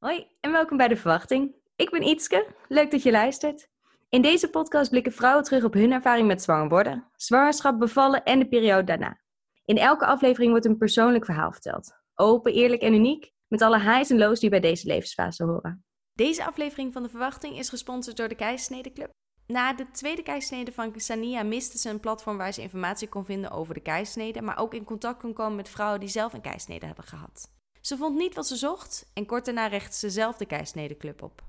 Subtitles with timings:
[0.00, 1.54] Hoi en welkom bij De Verwachting.
[1.76, 3.68] Ik ben Ietske, leuk dat je luistert.
[4.08, 8.38] In deze podcast blikken vrouwen terug op hun ervaring met zwanger worden, zwangerschap, bevallen en
[8.38, 9.20] de periode daarna.
[9.64, 11.92] In elke aflevering wordt een persoonlijk verhaal verteld.
[12.14, 15.84] Open, eerlijk en uniek, met alle highs en lows die bij deze levensfase horen.
[16.12, 19.10] Deze aflevering van De Verwachting is gesponsord door de Keisnede Club.
[19.46, 23.50] Na de tweede keisnede van Sania miste ze een platform waar ze informatie kon vinden
[23.50, 26.86] over de keisnede, maar ook in contact kon komen met vrouwen die zelf een keisnede
[26.86, 27.59] hebben gehad.
[27.80, 31.42] Ze vond niet wat ze zocht en kort daarna richtte ze zelf de keisnede op.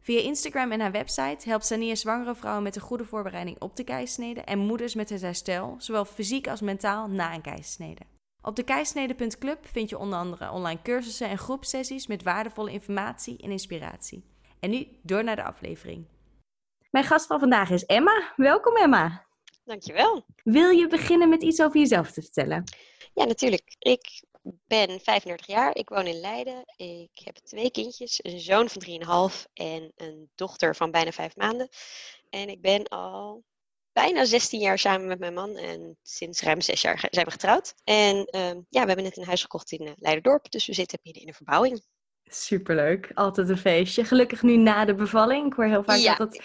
[0.00, 3.84] Via Instagram en haar website helpt Sania zwangere vrouwen met een goede voorbereiding op de
[3.84, 8.00] keisnede en moeders met het herstel, zowel fysiek als mentaal, na een keisnede.
[8.42, 13.50] Op de keisnede.club vind je onder andere online cursussen en groepsessies met waardevolle informatie en
[13.50, 14.24] inspiratie.
[14.60, 16.06] En nu door naar de aflevering.
[16.90, 18.32] Mijn gast van vandaag is Emma.
[18.36, 19.26] Welkom Emma.
[19.64, 20.24] Dankjewel.
[20.42, 22.64] Wil je beginnen met iets over jezelf te vertellen?
[23.14, 23.76] Ja, natuurlijk.
[23.78, 26.64] Ik ben 35 jaar, ik woon in Leiden.
[26.76, 31.68] Ik heb twee kindjes, een zoon van 3,5 en een dochter van bijna 5 maanden.
[32.30, 33.44] En ik ben al
[33.92, 37.74] bijna 16 jaar samen met mijn man en sinds ruim 6 jaar zijn we getrouwd.
[37.84, 40.98] En ehm, ja, we hebben net een huis gekocht in uh, Leiderdorp, dus we zitten
[41.02, 41.82] midden in een verbouwing.
[42.24, 44.04] Superleuk, altijd een feestje.
[44.04, 45.46] Gelukkig nu na de bevalling.
[45.46, 46.42] Ik hoor heel vaak dat het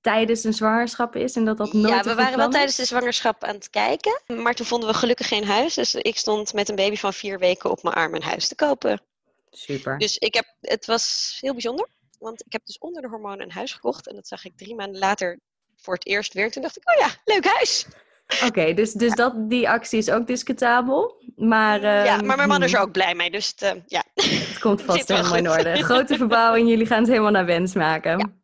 [0.00, 3.44] tijdens een zwangerschap is en dat dat nooit Ja, we waren wel tijdens de zwangerschap
[3.44, 5.74] aan het kijken, maar toen vonden we gelukkig geen huis.
[5.74, 8.54] Dus ik stond met een baby van vier weken op mijn arm een huis te
[8.54, 9.00] kopen.
[9.50, 9.98] Super.
[9.98, 11.88] Dus ik heb, het was heel bijzonder,
[12.18, 14.74] want ik heb dus onder de hormonen een huis gekocht en dat zag ik drie
[14.74, 15.38] maanden later
[15.76, 16.50] voor het eerst weer.
[16.50, 17.86] Toen dacht ik, oh ja, leuk huis.
[18.46, 21.22] Oké, dus, dus dat, die actie is ook discutabel.
[21.36, 24.04] Maar, ja, ehm, maar mijn man is er ook blij mee, dus het, uh, ja.
[24.14, 25.82] Het komt vast helemaal in orde.
[25.82, 28.18] Grote verbouwing, jullie gaan het helemaal naar wens maken.
[28.18, 28.39] Ja.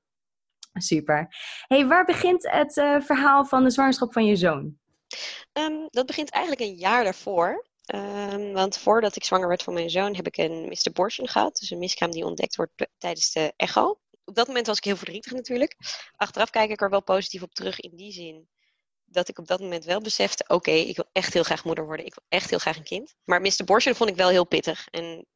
[0.78, 1.34] Super.
[1.66, 4.78] hey, waar begint het uh, verhaal van de zwangerschap van je zoon?
[5.52, 7.66] Um, dat begint eigenlijk een jaar daarvoor.
[7.94, 10.88] Um, want voordat ik zwanger werd van mijn zoon heb ik een Mr.
[10.88, 11.56] Abortion gehad.
[11.56, 13.98] Dus een miskraam die ontdekt wordt tijdens de echo.
[14.24, 15.77] Op dat moment was ik heel verdrietig natuurlijk.
[16.16, 18.48] Achteraf kijk ik er wel positief op terug in die zin
[19.04, 22.06] dat ik op dat moment wel besefte: oké, ik wil echt heel graag moeder worden.
[22.06, 23.15] Ik wil echt heel graag een kind.
[23.25, 23.54] Maar Mr.
[23.60, 24.88] Abortion vond ik wel heel pittig.
[24.91, 25.26] En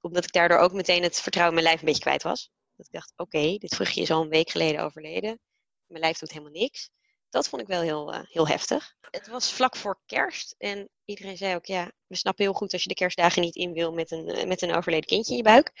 [0.00, 2.50] omdat ik daardoor ook meteen het vertrouwen in mijn lijf een beetje kwijt was.
[2.76, 5.40] Dat ik dacht, oké, dit vruchtje is al een week geleden overleden.
[5.86, 6.90] Mijn lijf doet helemaal niks.
[7.28, 8.94] Dat vond ik wel heel, uh, heel heftig.
[9.10, 12.82] Het was vlak voor kerst en iedereen zei ook, ja, we snappen heel goed als
[12.82, 15.42] je de kerstdagen niet in wil met een, uh, met een overleden kindje in je
[15.42, 15.72] buik.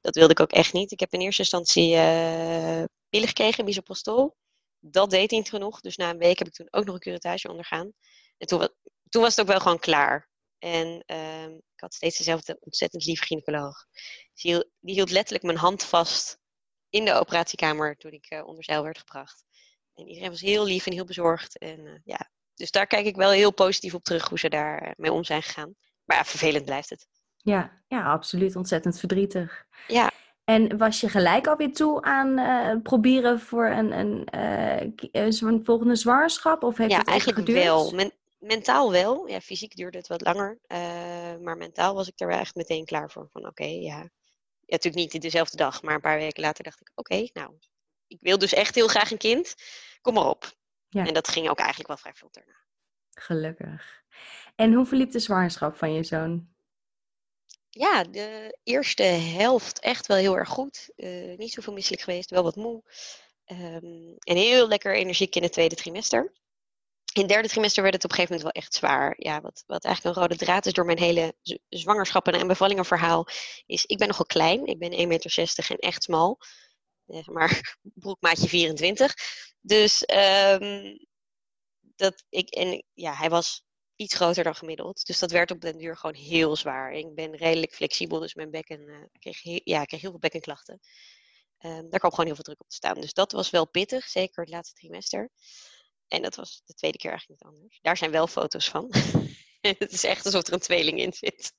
[0.00, 0.92] Dat wilde ik ook echt niet.
[0.92, 4.36] Ik heb in eerste instantie uh, pillen gekregen, misoprostol.
[4.78, 7.48] Dat deed niet genoeg, dus na een week heb ik toen ook nog een curettage
[7.48, 7.92] ondergaan.
[8.38, 8.68] En toen,
[9.08, 10.29] toen was het ook wel gewoon klaar.
[10.60, 13.86] En ehm, ik had steeds dezelfde ontzettend lieve gynaecoloog.
[14.32, 16.38] Die hield letterlijk mijn hand vast
[16.90, 19.44] in de operatiekamer toen ik uh, onder zeil werd gebracht.
[19.94, 21.58] En iedereen was heel lief en heel bezorgd.
[21.58, 22.30] En, uh, ja.
[22.54, 25.24] Dus daar kijk ik wel heel positief op terug hoe ze daar uh, mee om
[25.24, 25.74] zijn gegaan.
[26.04, 27.06] Maar ja, vervelend blijft het.
[27.36, 28.56] Ja, ja, absoluut.
[28.56, 29.64] Ontzettend verdrietig.
[29.86, 30.10] Ja.
[30.44, 34.26] En was je gelijk alweer toe aan proberen voor een, een,
[35.42, 36.62] een volgende zwangerschap?
[36.62, 37.64] Of heeft ja, het eigenlijk geduurd?
[37.64, 37.90] wel.
[37.90, 39.26] Men, mentaal wel.
[39.26, 40.58] Ja, fysiek duurde het wat langer.
[41.40, 43.28] maar mentaal was ik er echt meteen klaar voor.
[43.30, 43.98] Van oké, okay, ja,
[44.70, 47.54] ja, natuurlijk niet dezelfde dag, maar een paar weken later dacht ik: oké, okay, nou,
[48.06, 49.54] ik wil dus echt heel graag een kind.
[50.00, 50.52] Kom maar op.
[50.88, 51.06] Ja.
[51.06, 52.58] En dat ging ook eigenlijk wel vrij vlot daarna.
[53.10, 54.02] Gelukkig.
[54.56, 56.48] En hoe verliep de zwangerschap van je zoon?
[57.68, 60.90] Ja, de eerste helft echt wel heel erg goed.
[60.96, 62.82] Uh, niet zoveel misselijk geweest, wel wat moe.
[63.46, 66.32] Um, en heel lekker energiek in het tweede trimester
[67.12, 69.14] in het derde trimester werd het op een gegeven moment wel echt zwaar.
[69.16, 71.34] Ja, wat, wat eigenlijk een rode draad is door mijn hele
[71.68, 73.26] zwangerschappen en bevallingenverhaal,
[73.66, 74.66] is ik ben nogal klein.
[74.66, 76.38] Ik ben 1,60 meter en echt smal.
[77.06, 79.14] Zeg maar broekmaatje 24.
[79.60, 80.04] Dus
[80.60, 81.06] um,
[81.96, 83.64] dat ik, en ja, hij was
[83.96, 85.06] iets groter dan gemiddeld.
[85.06, 86.92] Dus dat werd op den duur gewoon heel zwaar.
[86.92, 90.80] Ik ben redelijk flexibel, dus mijn bekken uh, kreeg, heel, ja, kreeg heel veel bekkenklachten.
[91.64, 93.00] Um, daar kwam gewoon heel veel druk op te staan.
[93.00, 95.30] Dus dat was wel pittig, zeker het laatste trimester.
[96.10, 97.78] En dat was de tweede keer eigenlijk niet anders.
[97.82, 98.86] Daar zijn wel foto's van.
[99.60, 101.52] het is echt alsof er een tweeling in zit.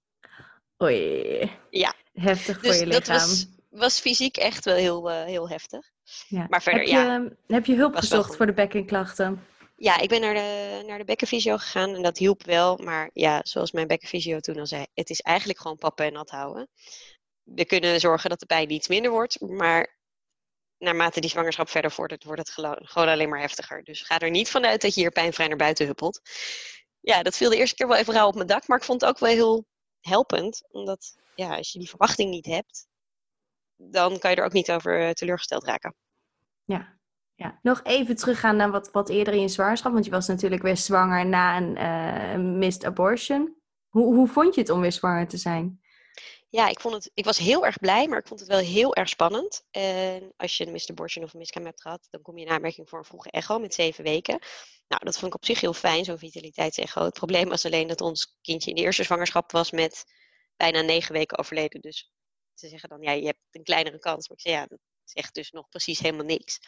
[0.84, 1.52] Oei.
[1.70, 1.96] Ja.
[2.14, 3.04] Heftig voor dus je lichaam.
[3.04, 5.90] Dat was, was fysiek echt wel heel, uh, heel heftig.
[6.28, 6.46] Ja.
[6.50, 7.30] Maar verder, heb je, ja.
[7.48, 9.46] Heb je hulp gezocht voor de bekkenklachten?
[9.76, 12.78] Ja, ik ben naar de, naar de bekkenfysio gegaan en dat hielp wel.
[12.78, 16.30] Maar ja, zoals mijn bekkenfysio toen al zei, het is eigenlijk gewoon pappen en nat
[16.30, 16.68] houden.
[17.44, 20.00] We kunnen zorgen dat de pijn iets minder wordt, maar
[20.82, 22.52] naarmate die zwangerschap verder vordert, wordt het
[22.90, 23.84] gewoon alleen maar heftiger.
[23.84, 26.22] Dus ga er niet vanuit dat je hier pijnvrij naar buiten huppelt.
[27.00, 29.02] Ja, dat viel de eerste keer wel even rauw op mijn dak, maar ik vond
[29.02, 29.66] het ook wel heel
[30.00, 30.68] helpend.
[30.72, 32.88] Omdat, ja, als je die verwachting niet hebt,
[33.76, 35.96] dan kan je er ook niet over eh, teleurgesteld raken.
[36.64, 37.00] Ja,
[37.36, 37.60] ja.
[37.62, 40.78] Nog even teruggaan naar wat, wat eerder in je zwangerschap, want je was natuurlijk weer
[40.78, 43.56] zwanger na een uh, missed abortion.
[43.90, 45.81] Hoe, hoe vond je het om weer zwanger te zijn?
[46.52, 48.96] Ja, ik, vond het, ik was heel erg blij, maar ik vond het wel heel
[48.96, 49.64] erg spannend.
[49.72, 50.96] En als je een.
[50.96, 53.60] Borschen of een Miscam hebt gehad, dan kom je in aanmerking voor een vroege echo
[53.60, 54.40] met zeven weken.
[54.88, 57.04] Nou, dat vond ik op zich heel fijn, zo'n vitaliteitsecho.
[57.04, 60.04] Het probleem was alleen dat ons kindje in de eerste zwangerschap was met
[60.56, 61.82] bijna negen weken overleden.
[61.82, 62.12] Dus
[62.54, 64.28] ze zeggen dan, ja, je hebt een kleinere kans.
[64.28, 66.60] Maar ik zei, ja, dat zegt dus nog precies helemaal niks.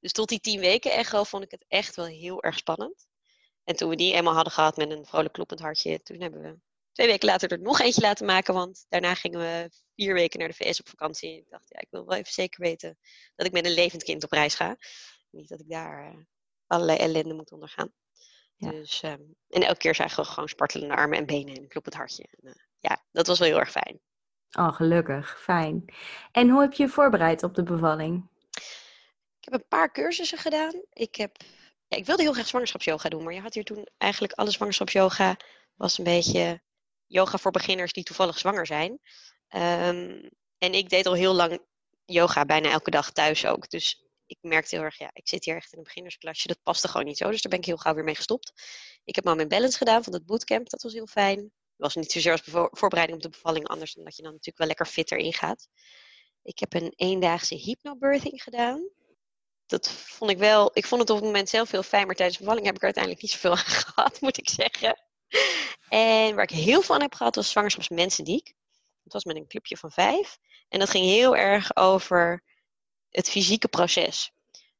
[0.00, 3.06] Dus tot die tien weken echo vond ik het echt wel heel erg spannend.
[3.64, 6.58] En toen we die eenmaal hadden gehad met een vrolijk kloppend hartje, toen hebben we
[6.98, 8.54] twee weken later er nog eentje laten maken.
[8.54, 11.36] Want daarna gingen we vier weken naar de VS op vakantie.
[11.36, 12.98] Ik dacht, ja, ik wil wel even zeker weten
[13.36, 14.76] dat ik met een levend kind op reis ga.
[15.30, 16.18] Niet dat ik daar uh,
[16.66, 17.92] allerlei ellende moet ondergaan.
[18.56, 18.70] Ja.
[18.70, 22.28] Dus, um, en elke keer zagen we gewoon spartelende armen en benen en kloppend hartje.
[22.30, 24.00] En, uh, ja, dat was wel heel erg fijn.
[24.58, 25.40] Oh, gelukkig.
[25.40, 25.84] Fijn.
[26.32, 28.28] En hoe heb je je voorbereid op de bevalling?
[29.40, 30.82] Ik heb een paar cursussen gedaan.
[30.92, 31.36] Ik, heb,
[31.86, 35.36] ja, ik wilde heel graag zwangerschapsyoga doen, maar je had hier toen eigenlijk alle zwangerschapsyoga
[35.74, 36.66] was een beetje
[37.08, 38.90] yoga voor beginners die toevallig zwanger zijn.
[39.54, 41.60] Um, en ik deed al heel lang
[42.04, 43.70] yoga, bijna elke dag thuis ook.
[43.70, 46.48] Dus ik merkte heel erg, ja, ik zit hier echt in een beginnersklasje.
[46.48, 47.30] Dat paste gewoon niet zo.
[47.30, 48.52] Dus daar ben ik heel gauw weer mee gestopt.
[49.04, 50.68] Ik heb in Balance gedaan van het bootcamp.
[50.68, 51.38] Dat was heel fijn.
[51.38, 54.58] Het was niet zozeer als voorbereiding op de bevalling, anders dan dat je dan natuurlijk
[54.58, 55.68] wel lekker fitter ingaat.
[56.42, 58.88] Ik heb een eendaagse hypnobirthing gedaan.
[59.66, 62.38] Dat vond ik wel, ik vond het op het moment zelf heel fijn, maar tijdens
[62.38, 65.07] de bevalling heb ik er uiteindelijk niet zoveel aan gehad, moet ik zeggen.
[65.88, 68.54] En waar ik heel veel aan heb gehad was zwangerschapsmensendiek.
[69.02, 70.38] Dat was met een clubje van vijf.
[70.68, 72.42] En dat ging heel erg over
[73.10, 74.32] het fysieke proces.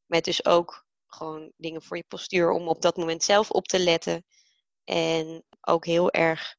[0.06, 3.78] Met dus ook gewoon dingen voor je postuur om op dat moment zelf op te
[3.78, 4.24] letten.
[4.84, 6.56] En ook heel erg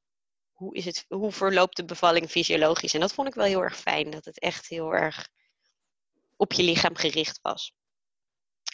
[0.52, 2.94] hoe, is het, hoe verloopt de bevalling fysiologisch.
[2.94, 4.10] En dat vond ik wel heel erg fijn.
[4.10, 5.30] Dat het echt heel erg
[6.36, 7.74] op je lichaam gericht was.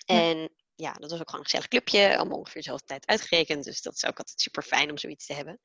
[0.06, 2.18] En ja, dat was ook gewoon een gezellig clubje.
[2.18, 3.64] Allemaal ongeveer dezelfde tijd uitgerekend.
[3.64, 5.60] Dus dat is ook altijd super fijn om zoiets te hebben.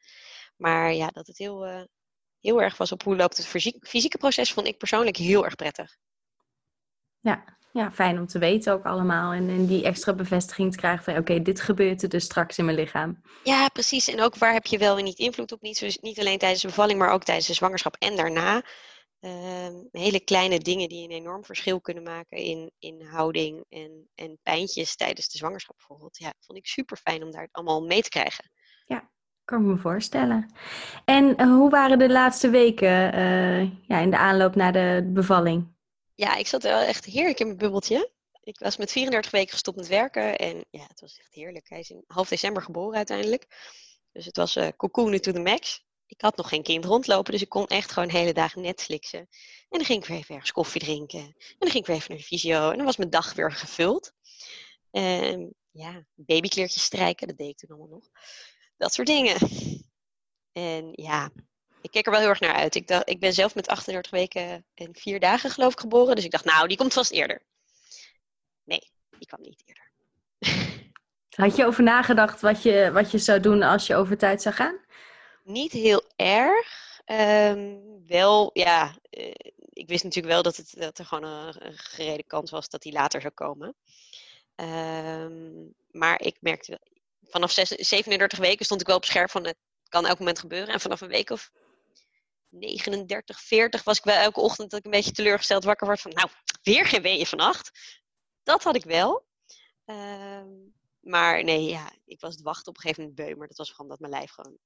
[0.56, 1.82] Maar ja, dat het heel, uh,
[2.40, 3.46] heel erg was op hoe loopt het
[3.80, 5.96] fysieke proces, vond ik persoonlijk heel erg prettig.
[7.20, 9.32] Ja, ja fijn om te weten ook allemaal.
[9.32, 12.64] En, en die extra bevestiging te krijgen van oké, dit gebeurt er dus straks in
[12.64, 13.20] mijn lichaam.
[13.44, 14.08] Ja, precies.
[14.08, 15.60] En ook waar heb je wel en niet invloed op?
[15.60, 18.62] Niet, niet alleen tijdens de bevalling, maar ook tijdens de zwangerschap en daarna.
[19.22, 24.38] Um, hele kleine dingen die een enorm verschil kunnen maken in, in houding en, en
[24.42, 26.18] pijntjes tijdens de zwangerschap bijvoorbeeld.
[26.18, 28.50] Ja, vond ik super fijn om daar allemaal mee te krijgen.
[28.86, 29.10] Ja,
[29.44, 30.52] kan ik me voorstellen.
[31.04, 35.74] En uh, hoe waren de laatste weken uh, ja, in de aanloop naar de bevalling?
[36.14, 38.10] Ja, ik zat wel echt heerlijk in mijn bubbeltje.
[38.42, 41.68] Ik was met 34 weken gestopt met werken en ja, het was echt heerlijk.
[41.68, 43.46] Hij is in half december geboren uiteindelijk.
[44.12, 47.42] Dus het was uh, cocoon to the max ik had nog geen kind rondlopen, dus
[47.42, 49.18] ik kon echt gewoon hele dagen Netflixen.
[49.18, 51.20] En dan ging ik weer even ergens koffie drinken.
[51.20, 52.70] En dan ging ik weer even naar de visio.
[52.70, 54.12] En dan was mijn dag weer gevuld.
[54.90, 58.08] En ja, babykleertjes strijken, dat deed ik toen allemaal nog.
[58.76, 59.36] Dat soort dingen.
[60.52, 61.30] En ja,
[61.80, 62.74] ik keek er wel heel erg naar uit.
[62.74, 66.14] Ik, dacht, ik ben zelf met 38 weken en 4 dagen geloof ik geboren.
[66.14, 67.42] Dus ik dacht, nou, die komt vast eerder.
[68.64, 69.90] Nee, die kwam niet eerder.
[71.44, 74.54] Had je over nagedacht wat je, wat je zou doen als je over tijd zou
[74.54, 74.88] gaan?
[75.42, 76.98] Niet heel erg.
[77.06, 79.32] Um, wel, ja, uh,
[79.72, 82.82] ik wist natuurlijk wel dat, het, dat er gewoon een, een gereden kans was dat
[82.82, 83.76] hij later zou komen.
[84.56, 86.80] Um, maar ik merkte,
[87.22, 89.56] vanaf 6, 37 weken stond ik wel op scherp van het
[89.88, 90.74] kan elk moment gebeuren.
[90.74, 91.50] En vanaf een week of
[92.48, 96.12] 39, 40 was ik wel elke ochtend dat ik een beetje teleurgesteld wakker word van,
[96.12, 96.28] nou,
[96.62, 97.70] weer geen weeën vannacht.
[98.42, 99.26] Dat had ik wel.
[99.84, 103.56] Um, maar nee, ja, ik was het wachten op een gegeven moment beu, maar dat
[103.56, 104.58] was gewoon dat mijn lijf gewoon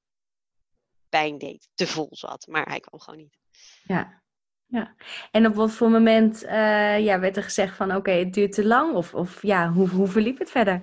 [1.14, 2.46] pijn deed, te vol zat.
[2.46, 3.38] Maar hij kwam gewoon niet.
[3.84, 4.22] Ja,
[4.66, 4.94] ja.
[5.30, 8.64] En op wat voor moment uh, ja, werd er gezegd van oké, het duurt te
[8.64, 8.94] lang?
[8.94, 10.82] Of, of ja, hoe, hoe verliep het verder?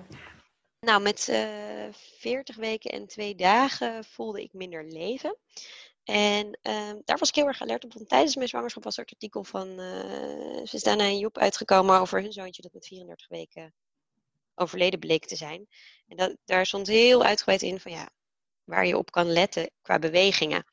[0.80, 5.38] Nou, met uh, eh, 40 weken en twee dagen voelde ik minder leven.
[6.04, 7.92] En uh, daar was ik heel erg alert op.
[7.92, 12.20] Want tijdens mijn zwangerschap was er het artikel van uh, Susanna en Joep uitgekomen over
[12.20, 13.74] hun zoontje dat met 34 weken
[14.54, 15.66] overleden bleek te zijn.
[16.06, 18.10] En dat, daar stond heel uitgebreid in van ja,
[18.64, 20.64] waar je op kan letten qua bewegingen.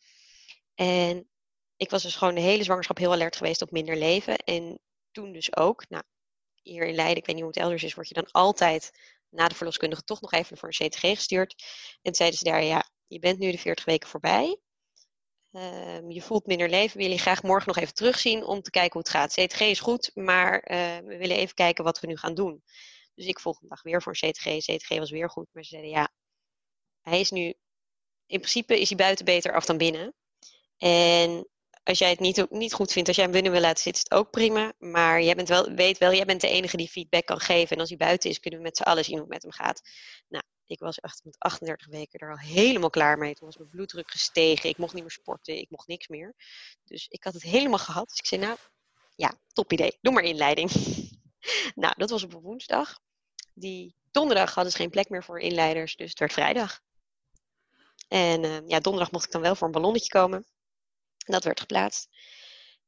[0.75, 1.29] En
[1.75, 4.37] ik was dus gewoon de hele zwangerschap heel alert geweest op minder leven.
[4.37, 4.79] En
[5.11, 6.03] toen dus ook, nou,
[6.61, 8.91] hier in Leiden, ik weet niet hoe het elders is, word je dan altijd
[9.29, 11.63] na de verloskundige toch nog even voor een CTG gestuurd.
[12.01, 14.59] En zeiden ze daar, ja, je bent nu de 40 weken voorbij.
[15.51, 16.97] Um, je voelt minder leven.
[16.97, 19.33] We willen je graag morgen nog even terugzien om te kijken hoe het gaat.
[19.33, 22.63] CTG is goed, maar uh, we willen even kijken wat we nu gaan doen.
[23.15, 24.57] Dus ik volgende dag weer voor een CTG.
[24.57, 26.09] CTG was weer goed, maar ze zeiden ja,
[27.01, 27.53] hij is nu
[28.29, 30.13] in principe is hij buiten beter af dan binnen.
[30.77, 31.47] En
[31.83, 34.09] als jij het niet, niet goed vindt, als jij hem binnen wil laten zitten, is
[34.09, 34.73] het ook prima.
[34.77, 37.75] Maar jij bent wel, weet wel, jij bent de enige die feedback kan geven.
[37.75, 39.51] En als hij buiten is, kunnen we met z'n allen zien hoe het met hem
[39.51, 39.81] gaat.
[40.27, 43.33] Nou, Ik was echt met 38 weken er al helemaal klaar mee.
[43.33, 44.69] Toen was mijn bloeddruk gestegen.
[44.69, 45.57] Ik mocht niet meer sporten.
[45.57, 46.35] Ik mocht niks meer.
[46.83, 48.09] Dus ik had het helemaal gehad.
[48.09, 48.57] Dus ik zei, nou,
[49.15, 49.97] ja, top idee.
[50.01, 50.71] Doe maar inleiding.
[51.83, 52.99] nou, dat was op woensdag.
[53.53, 55.95] Die donderdag hadden ze geen plek meer voor inleiders.
[55.95, 56.81] Dus het werd vrijdag.
[58.09, 60.45] En uh, ja, donderdag mocht ik dan wel voor een ballonnetje komen.
[61.17, 62.09] Dat werd geplaatst.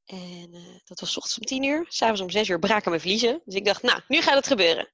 [0.06, 1.86] En uh, dat was ochtends om tien uur.
[1.90, 3.42] S'avonds om zes uur braken mijn vliezen.
[3.46, 4.92] Dus ik dacht, nou, nu gaat het gebeuren.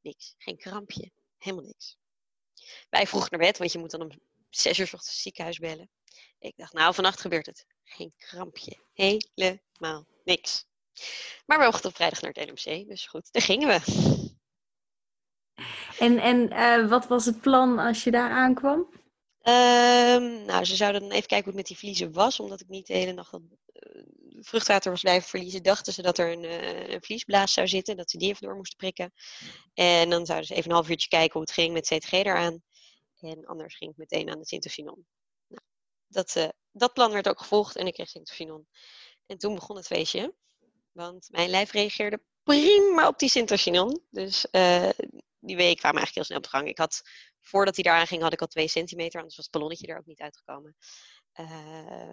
[0.00, 0.34] Niks.
[0.38, 1.10] Geen krampje.
[1.38, 1.96] Helemaal niks.
[2.90, 4.10] Wij vroeg naar bed, want je moet dan om
[4.50, 5.90] zes uur ochtends ziekenhuis bellen.
[6.38, 7.66] Ik dacht, nou, vannacht gebeurt het.
[7.84, 8.78] Geen krampje.
[8.92, 10.66] Helemaal niks.
[11.46, 12.88] Maar we mochten op vrijdag naar het LMC.
[12.88, 13.80] Dus goed, daar gingen we.
[15.98, 19.03] En, en uh, wat was het plan als je daar aankwam?
[19.46, 22.40] Um, nou, ze zouden dan even kijken hoe het met die vliezen was.
[22.40, 23.40] Omdat ik niet de hele nacht uh,
[24.40, 27.96] vruchtwater was blijven verliezen, dachten ze dat er een, uh, een vliesblaas zou zitten.
[27.96, 29.12] Dat ze die even door moesten prikken.
[29.74, 32.62] En dan zouden ze even een half uurtje kijken hoe het ging met CTG eraan.
[33.20, 35.06] En anders ging ik meteen aan de Sintocinon.
[35.46, 35.62] Nou,
[36.06, 38.66] dat, uh, dat plan werd ook gevolgd en ik kreeg Sintocinon.
[39.26, 40.34] En toen begon het feestje.
[40.92, 44.00] Want mijn lijf reageerde prima op die Sintocinon.
[44.10, 44.46] Dus
[45.46, 46.68] die week kwamen eigenlijk heel snel op gang.
[46.68, 47.02] Ik had,
[47.40, 50.06] voordat hij daaraan ging, had ik al twee centimeter, anders was het ballonnetje er ook
[50.06, 50.76] niet uitgekomen.
[51.40, 52.08] Uh,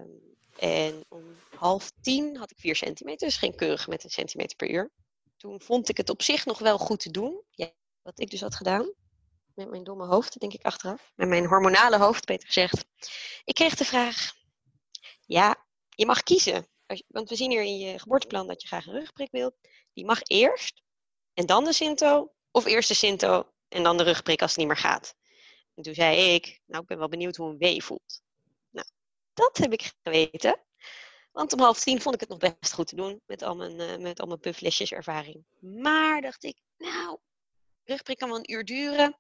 [0.58, 4.70] en om half tien had ik vier centimeter, dus geen keurig met een centimeter per
[4.70, 4.92] uur.
[5.38, 7.44] Toen vond ik het op zich nog wel goed te doen.
[7.50, 7.72] Ja,
[8.02, 8.94] wat ik dus had gedaan,
[9.56, 11.12] met mijn domme hoofd, denk ik achteraf.
[11.16, 12.86] Met mijn hormonale hoofd, beter gezegd.
[13.44, 14.34] Ik kreeg de vraag,
[15.26, 16.68] ja, je mag kiezen.
[17.08, 19.56] Want we zien hier in je geboorteplan dat je graag een rugprik wilt.
[19.94, 20.82] Die mag eerst
[21.34, 24.68] en dan de Sinto of eerst de Sinto en dan de rugprik als het niet
[24.68, 25.16] meer gaat.
[25.76, 28.22] En toen zei ik, nou ik ben wel benieuwd hoe een wee voelt.
[28.70, 28.88] Nou,
[29.34, 30.60] dat heb ik geweten.
[31.32, 33.80] Want om half tien vond ik het nog best goed te doen met al mijn,
[33.80, 35.46] uh, met al mijn pufflesjes ervaring.
[35.60, 37.18] Maar dacht ik, nou,
[37.84, 39.18] rugprik kan wel een uur duren.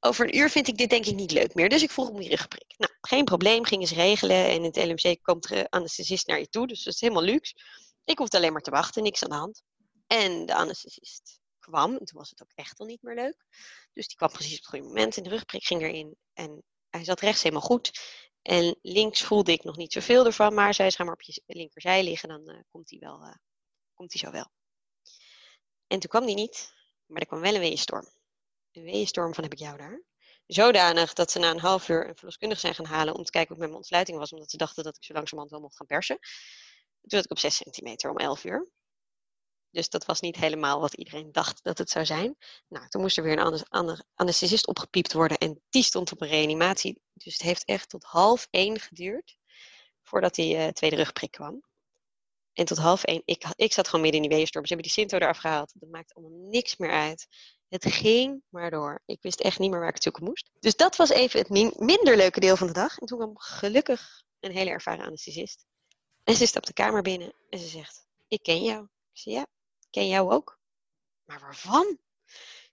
[0.00, 1.68] Over een uur vind ik dit denk ik niet leuk meer.
[1.68, 2.74] Dus ik vroeg om die rugprik.
[2.76, 4.46] Nou, geen probleem, gingen ze regelen.
[4.46, 6.66] En in het LMC komt er anesthesist naar je toe.
[6.66, 7.54] Dus dat is helemaal luxe.
[8.04, 9.62] Ik hoefde alleen maar te wachten, niks aan de hand.
[10.06, 11.96] En de anesthesist kwam.
[11.96, 13.46] En toen was het ook echt al niet meer leuk.
[13.92, 15.16] Dus die kwam precies op het goede moment.
[15.16, 16.16] En de rugprik ging erin.
[16.32, 18.00] En hij zat rechts helemaal goed.
[18.42, 20.54] En links voelde ik nog niet zoveel ervan.
[20.54, 22.28] Maar zij ga maar op je linkerzij liggen.
[22.28, 23.22] Dan uh, komt hij wel.
[23.22, 23.34] Uh,
[23.94, 24.50] komt zo wel.
[25.86, 26.72] En toen kwam die niet.
[27.06, 28.06] Maar er kwam wel een weeënstorm.
[28.72, 30.02] Een weeënstorm van heb ik jou daar.
[30.46, 33.50] Zodanig dat ze na een half uur een verloskundige zijn gaan halen om te kijken
[33.50, 34.32] het met mijn ontsluiting was.
[34.32, 36.18] Omdat ze dachten dat ik zo langzamerhand wel mocht gaan persen.
[37.00, 38.68] Toen zat ik op 6 centimeter om 11 uur.
[39.72, 42.36] Dus dat was niet helemaal wat iedereen dacht dat het zou zijn.
[42.68, 47.02] Nou, toen moest er weer een anesthesist opgepiept worden en die stond op een reanimatie.
[47.12, 49.36] Dus het heeft echt tot half één geduurd
[50.02, 51.62] voordat die uh, tweede rugprik kwam.
[52.52, 54.66] En tot half één, ik, ik zat gewoon midden in die weeënstorm.
[54.66, 55.72] Ze hebben die Sinto eraf gehaald.
[55.74, 57.26] Dat maakt allemaal niks meer uit.
[57.68, 59.02] Het ging maar door.
[59.06, 60.50] Ik wist echt niet meer waar ik het zoeken moest.
[60.60, 62.98] Dus dat was even het minder leuke deel van de dag.
[62.98, 65.64] En toen kwam gelukkig een hele ervaren anesthesist.
[66.24, 68.82] En ze stapt de kamer binnen en ze zegt, ik ken jou.
[69.12, 69.46] Ik zei, ja,
[69.92, 70.58] ken jou ook.
[71.24, 71.98] Maar waarvan?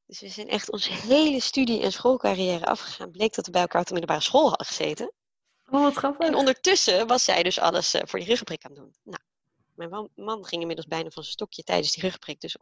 [0.05, 3.11] Dus we zijn echt onze hele studie- en schoolcarrière afgegaan.
[3.11, 5.13] Bleek dat we bij elkaar op de middelbare school hadden gezeten.
[5.65, 6.27] Oh, wat grappig.
[6.27, 8.95] En ondertussen was zij dus alles uh, voor die ruggenprik aan het doen.
[9.03, 9.21] Nou,
[9.75, 12.41] mijn man, man, ging inmiddels bijna van zijn stokje tijdens die ruggenprik.
[12.41, 12.57] Dus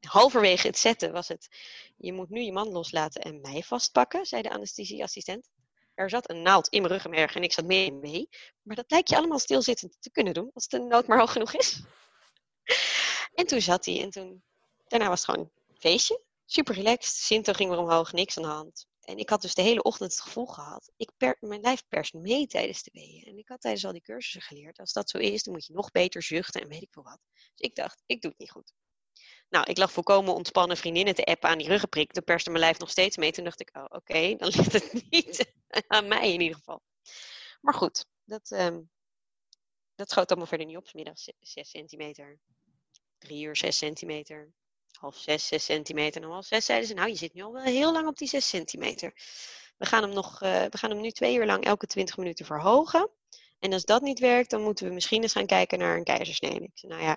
[0.00, 1.48] halverwege het zetten was het...
[1.96, 5.48] Je moet nu je man loslaten en mij vastpakken, zei de anesthesieassistent.
[5.94, 8.28] Er zat een naald in mijn ruggenmerg en ik zat mee mee.
[8.62, 11.54] Maar dat lijkt je allemaal stilzittend te kunnen doen, als de nood maar hoog genoeg
[11.54, 11.82] is.
[13.38, 14.42] En toen zat hij en toen,
[14.86, 16.22] daarna was het gewoon een feestje.
[16.44, 17.14] Super relaxed.
[17.16, 18.86] Sinto ging weer omhoog, niks aan de hand.
[19.00, 22.14] En ik had dus de hele ochtend het gevoel gehad, ik per, mijn lijf perst
[22.14, 23.24] mee tijdens de weeën.
[23.24, 25.72] En ik had tijdens al die cursussen geleerd, als dat zo is, dan moet je
[25.72, 27.18] nog beter zuchten en weet ik veel wat.
[27.32, 28.72] Dus ik dacht, ik doe het niet goed.
[29.48, 32.12] Nou, ik lag volkomen ontspannen vriendinnen te appen aan die ruggenprik.
[32.12, 33.32] Toen perste mijn lijf nog steeds mee.
[33.32, 35.52] Toen dacht ik, oh, oké, dan ligt het niet
[35.86, 36.82] aan mij in ieder geval.
[37.60, 38.90] Maar goed, dat, um,
[39.94, 40.88] dat schoot allemaal verder niet op.
[40.88, 42.38] Smiddags 6 centimeter
[43.18, 44.52] drie uur zes centimeter.
[44.98, 46.22] Half zes, zes centimeter.
[46.22, 48.28] En half zes zeiden ze, nou je zit nu al wel heel lang op die
[48.28, 49.12] zes centimeter.
[49.76, 52.46] We gaan hem, nog, uh, we gaan hem nu twee uur lang elke twintig minuten
[52.46, 53.10] verhogen.
[53.58, 56.64] En als dat niet werkt, dan moeten we misschien eens gaan kijken naar een keizersnede.
[56.64, 57.16] Ik zei, nou ja,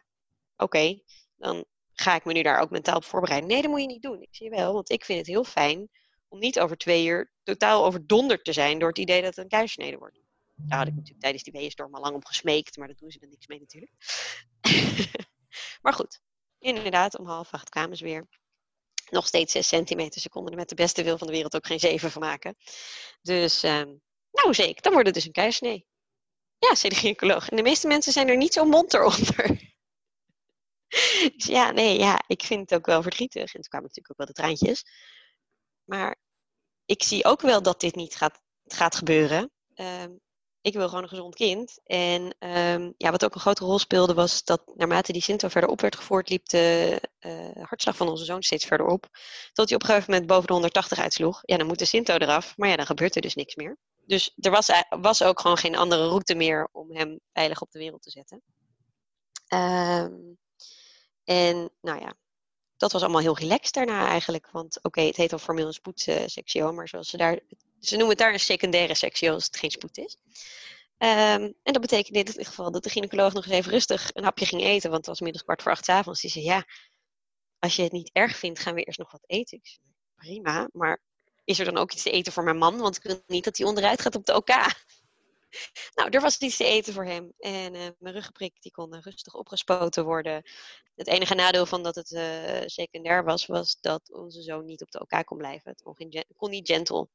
[0.57, 0.99] oké,
[1.37, 3.49] dan ga ik me nu daar ook mentaal op voorbereiden.
[3.49, 4.21] Nee, dat moet je niet doen.
[4.21, 5.89] Ik zie wel, want ik vind het heel fijn
[6.27, 9.49] om niet over twee uur totaal overdonderd te zijn door het idee dat het een
[9.49, 10.19] keizersnede wordt.
[10.55, 13.19] Daar had ik natuurlijk tijdens die weeënstorm al lang om gesmeekt, maar dat doen ze
[13.19, 13.91] er niks mee natuurlijk.
[15.81, 16.21] Maar goed,
[16.59, 18.27] inderdaad, om half acht kwamen ze weer.
[19.09, 20.21] Nog steeds 6 centimeter.
[20.21, 22.55] Ze konden er met de beste wil van de wereld ook geen 7 van maken.
[23.21, 25.85] Dus, um, nou zeker, dan wordt het dus een keisnee.
[26.57, 27.25] Ja, zei de.
[27.49, 29.59] En de meeste mensen zijn er niet zo monter onder.
[31.35, 33.53] Dus ja, nee, ja, ik vind het ook wel verdrietig.
[33.53, 34.83] En toen kwamen natuurlijk ook wel de traantjes.
[35.83, 36.17] Maar
[36.85, 39.51] ik zie ook wel dat dit niet gaat, gaat gebeuren.
[39.73, 40.11] Ehm,
[40.61, 41.79] ik wil gewoon een gezond kind.
[41.83, 45.69] En ehm, ja, wat ook een grote rol speelde was dat naarmate die Sinto verder
[45.69, 49.07] op werd gevoerd, liep de uh, hartslag van onze zoon steeds verder op.
[49.53, 51.39] Tot hij op een gegeven moment boven de 180 uitsloeg.
[51.41, 52.57] Ja, dan moet de Sinto eraf.
[52.57, 53.77] Maar ja, dan gebeurt er dus niks meer.
[54.05, 57.79] Dus er was, was ook gewoon geen andere route meer om hem veilig op de
[57.79, 58.41] wereld te zetten.
[59.47, 60.13] Ehm,
[61.23, 62.13] en nou ja,
[62.77, 64.51] dat was allemaal heel relaxed daarna eigenlijk.
[64.51, 67.39] Want oké, het heet al formeel een spoedsectio, maar zoals ze daar
[67.81, 70.17] ze noemen het daar een secundaire sectie als het geen spoed is.
[70.97, 74.23] Um, en dat betekende in dit geval dat de gynaecoloog nog eens even rustig een
[74.23, 76.21] hapje ging eten, want het was inmiddels kwart voor acht avonds.
[76.21, 76.65] Die zei, ja,
[77.59, 79.57] als je het niet erg vindt, gaan we eerst nog wat eten.
[79.57, 79.79] Ik zei,
[80.15, 81.01] prima, maar
[81.43, 82.77] is er dan ook iets te eten voor mijn man?
[82.77, 84.47] Want ik wil niet dat hij onderuit gaat op de OK.
[85.95, 87.33] nou, er was iets te eten voor hem.
[87.39, 90.43] En uh, mijn ruggenprik die kon rustig opgespoten worden.
[90.95, 94.91] Het enige nadeel van dat het uh, secundair was, was dat onze zoon niet op
[94.91, 95.71] de OK kon blijven.
[95.71, 97.07] Het kon niet gentle.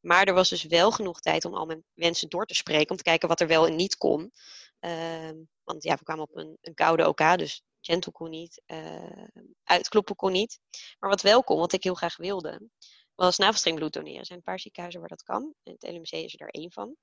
[0.00, 2.90] Maar er was dus wel genoeg tijd om al mijn wensen door te spreken.
[2.90, 4.32] Om te kijken wat er wel en niet kon.
[4.80, 5.30] Uh,
[5.64, 8.62] want ja, we kwamen op een, een koude OK, dus gentle kon niet.
[8.66, 9.26] Uh,
[9.64, 10.60] uitkloppen kon niet.
[10.98, 12.68] Maar wat wel kon, wat ik heel graag wilde,
[13.14, 14.18] was navelstrengbloed doneren.
[14.18, 15.54] Er zijn een paar ziekenhuizen waar dat kan.
[15.62, 16.96] En het LMC is er één van.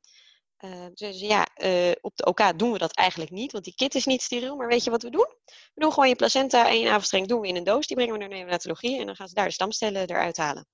[0.59, 3.95] Uh, dus ja, uh, op de OK doen we dat eigenlijk niet, want die kit
[3.95, 4.55] is niet steriel.
[4.55, 5.27] Maar weet je wat we doen?
[5.45, 7.87] We doen gewoon je placenta en je navelstreng doen we in een doos.
[7.87, 10.67] Die brengen we naar de neonatologie en dan gaan ze daar de stamcellen eruit halen.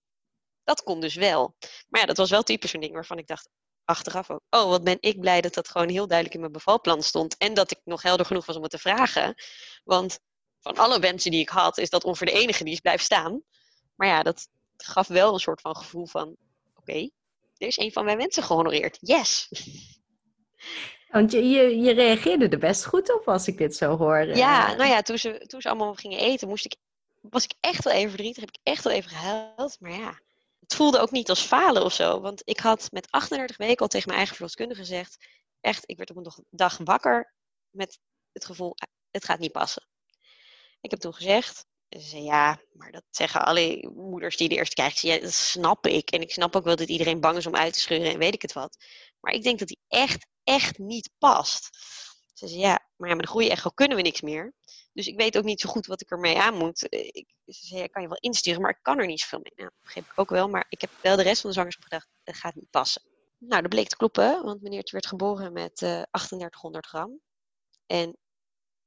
[0.63, 1.55] Dat kon dus wel.
[1.89, 3.49] Maar ja, dat was wel typisch zo'n ding waarvan ik dacht
[3.85, 7.03] achteraf ook, oh wat ben ik blij dat dat gewoon heel duidelijk in mijn bevalplan
[7.03, 7.37] stond.
[7.37, 9.35] En dat ik nog helder genoeg was om het te vragen.
[9.83, 10.19] Want
[10.59, 13.41] van alle wensen die ik had, is dat ongeveer de enige die is blijven staan.
[13.95, 16.35] Maar ja, dat gaf wel een soort van gevoel van,
[16.75, 17.09] oké,
[17.57, 18.97] er is een van mijn wensen gehonoreerd.
[19.01, 19.49] Yes!
[21.11, 24.25] Want je, je, je, reageerde er best goed op als ik dit zo hoor.
[24.25, 26.75] Ja, nou ja, toen ze, toen ze allemaal gingen eten, moest ik,
[27.21, 28.39] was ik echt wel even verdrietig.
[28.39, 29.77] Heb ik echt wel even gehuild.
[29.79, 30.19] Maar ja,
[30.71, 32.21] het voelde ook niet als falen of zo.
[32.21, 35.17] Want ik had met 38 weken al tegen mijn eigen verloskundige gezegd...
[35.61, 37.33] Echt, ik werd op een dag wakker
[37.69, 37.99] met
[38.31, 38.75] het gevoel,
[39.11, 39.87] het gaat niet passen.
[40.81, 44.75] Ik heb toen gezegd, ze zei, ja, maar dat zeggen alle moeders die de eerste
[44.75, 45.09] krijgen.
[45.09, 46.11] Ja, dat snap ik.
[46.11, 48.33] En ik snap ook wel dat iedereen bang is om uit te scheuren en weet
[48.33, 48.77] ik het wat.
[49.19, 51.69] Maar ik denk dat die echt, echt niet past.
[52.33, 54.53] Ze zei, ja, maar ja, met een goede echo kunnen we niks meer.
[54.93, 56.85] Dus ik weet ook niet zo goed wat ik ermee aan moet.
[56.89, 59.53] Ik, ze zei, kan je wel insturen, maar ik kan er niet zoveel mee.
[59.55, 60.47] Nou, dat begreep ik ook wel.
[60.47, 63.01] Maar ik heb wel de rest van de zwangerschap gedacht, het gaat niet passen.
[63.37, 67.19] Nou, dat bleek te kloppen, want meneertje werd geboren met uh, eh, 3800 gram.
[67.85, 68.17] En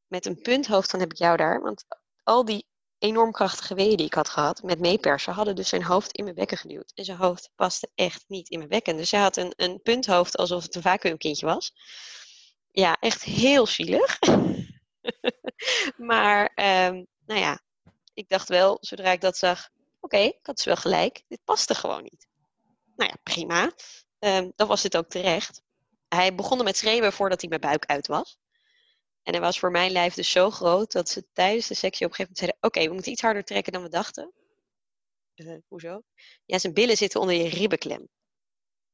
[0.06, 1.60] met een punthoofd, dan heb ik jou daar.
[1.60, 1.84] Want
[2.22, 2.66] al die
[2.98, 6.36] enorm krachtige weeën die ik had gehad met meepersen, hadden dus zijn hoofd in mijn
[6.36, 6.92] bekken geduwd.
[6.94, 8.96] En zijn hoofd paste echt niet in mijn bekken.
[8.96, 11.72] Dus hij had een, een punthoofd alsof het een vacuümkindje was.
[12.70, 14.18] Ja, echt heel zielig.
[16.10, 17.60] maar, um, nou ja,
[18.14, 19.68] ik dacht wel, zodra ik dat zag,
[20.00, 21.22] oké, okay, ik had dus wel gelijk.
[21.28, 22.26] Dit paste gewoon niet.
[22.96, 23.72] Nou ja, prima.
[24.18, 25.62] Um, dan was dit ook terecht.
[26.08, 28.38] Hij begon met schreeuwen voordat hij mijn buik uit was.
[29.22, 32.10] En hij was voor mijn lijf dus zo groot dat ze tijdens de sectie op
[32.10, 34.32] een gegeven moment zeiden: Oké, we moeten iets harder trekken dan we dachten.
[35.34, 36.02] Uh, hoezo?
[36.44, 38.08] Ja, zijn billen zitten onder je ribbenklem.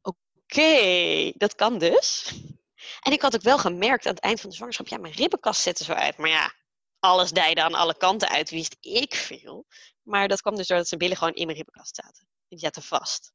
[0.02, 2.24] Oké, dat kan dus.
[3.00, 5.60] En ik had ook wel gemerkt aan het eind van de zwangerschap: ja, mijn ribbenkast
[5.60, 6.16] zette zo uit.
[6.16, 6.54] Maar ja,
[7.00, 9.66] alles dijde aan alle kanten uit, wist ik veel.
[10.02, 12.26] Maar dat kwam dus doordat zijn billen gewoon in mijn ribbenkast zaten.
[12.48, 13.32] Die zaten vast.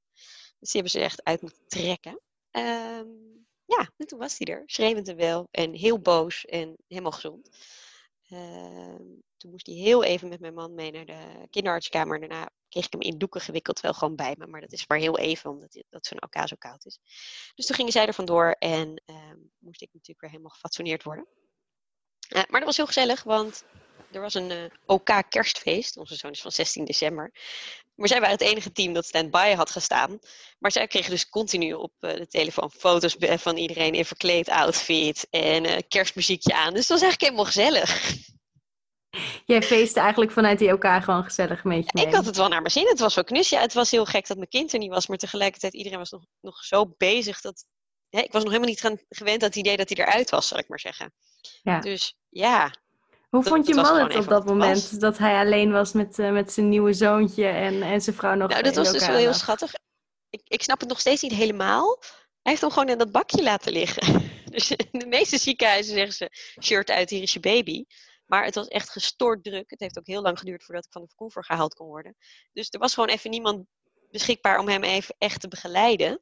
[0.60, 2.22] Dus die hebben ze echt uit moeten trekken.
[2.52, 7.12] Um, ja, en toen was hij er, schreeuwend en wel en heel boos en helemaal
[7.12, 7.50] gezond.
[8.30, 8.96] Uh,
[9.38, 12.20] toen moest hij heel even met mijn man mee naar de kinderartskamer.
[12.20, 14.48] Daarna kreeg ik hem in doeken gewikkeld, wel gewoon bij me.
[14.48, 17.00] Maar dat is maar heel even, omdat dat zo'n OK zo koud is.
[17.56, 21.28] Dus toen gingen zij er vandoor en uh, moest ik natuurlijk weer helemaal gefatsoeneerd worden.
[22.30, 23.64] Uh, maar dat was heel gezellig, want
[24.12, 25.98] er was een uh, OK kerstfeest.
[25.98, 27.32] Onze zoon is van 16 december.
[27.96, 30.20] Maar zij waren het enige team dat stand-by had gestaan.
[30.60, 35.28] Maar zij kregen dus continu op uh, de telefoon foto's van iedereen in verkleed outfit
[35.30, 36.74] en kerstmuziekje aan.
[36.74, 38.24] Dus dat was eigenlijk helemaal gezellig.
[39.46, 41.84] Jij feestte eigenlijk vanuit die elkaar gewoon gezellig mee.
[41.86, 42.88] Ja, ik had het wel naar mijn zin.
[42.88, 43.50] Het was wel knus.
[43.50, 45.08] Ja, het was heel gek dat mijn kind er niet was.
[45.08, 47.66] Maar tegelijkertijd, iedereen was nog, nog zo bezig dat...
[48.16, 50.48] Ja, ik was nog helemaal niet gaan, gewend aan het idee dat hij eruit was,
[50.48, 51.14] zal ik maar zeggen.
[51.64, 51.80] Ja.
[51.80, 52.74] Dus ja,
[53.30, 55.00] hoe vond je man het op dat moment?
[55.00, 58.50] Dat hij alleen was met, uh, met zijn nieuwe zoontje en, en zijn vrouw nog
[58.50, 59.74] Nou, dat was dus wel heel schattig.
[60.30, 62.00] Ik, ik snap het nog steeds niet helemaal.
[62.42, 64.24] Hij heeft hem gewoon in dat bakje laten liggen.
[64.56, 66.30] Dus in de meeste ziekenhuizen zeggen ze,
[66.62, 67.84] shirt uit, hier is je baby.
[68.26, 69.70] Maar het was echt gestoord druk.
[69.70, 72.16] Het heeft ook heel lang geduurd voordat ik van de verkoever gehaald kon worden.
[72.54, 73.66] Dus er was gewoon even niemand
[74.12, 76.22] beschikbaar om hem even echt te begeleiden.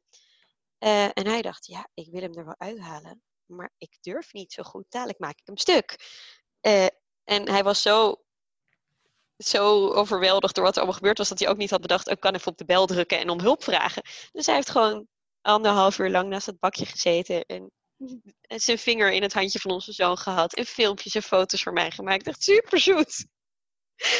[0.84, 3.22] Uh, en hij dacht, ja, ik wil hem er wel uithalen.
[3.46, 4.84] Maar ik durf niet zo goed.
[4.88, 5.96] Dadelijk maak ik hem stuk.
[6.60, 6.86] Uh,
[7.24, 8.24] en hij was zo
[9.36, 12.20] zo overweldigd door wat er allemaal gebeurd was, dat hij ook niet had bedacht, ik
[12.20, 14.02] kan even op de bel drukken en om hulp vragen.
[14.32, 15.08] Dus hij heeft gewoon
[15.40, 17.72] anderhalf uur lang naast het bakje gezeten en,
[18.46, 21.90] zijn vinger in het handje van onze zoon gehad en filmpjes en foto's voor mij
[21.90, 22.26] gemaakt.
[22.26, 23.26] Echt super zoet.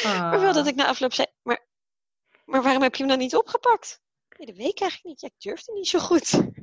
[0.05, 0.68] Maar wel dat Ah.
[0.68, 1.66] ik na afloop zei, maar,
[2.44, 4.00] maar waarom heb je hem dan niet opgepakt?
[4.37, 5.20] Nee, dat weet ik eigenlijk niet.
[5.20, 6.31] Ja, ik durfde niet zo goed.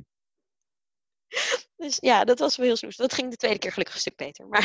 [1.76, 2.96] Dus ja, dat was wel heel snoes.
[2.96, 4.46] Dat ging de tweede keer gelukkig een stuk beter.
[4.48, 4.64] Maar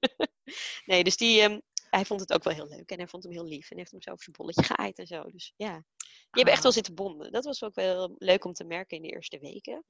[0.86, 2.90] nee, dus die, ehm, hij vond het ook wel heel leuk.
[2.90, 3.70] En hij vond hem heel lief.
[3.70, 5.22] En heeft hem zo over zijn bolletje geaaid en zo.
[5.22, 6.76] Dus ja, die hebben echt wel Ah.
[6.76, 7.32] zitten bonden.
[7.32, 9.84] Dat was ook wel leuk om te merken in de eerste weken.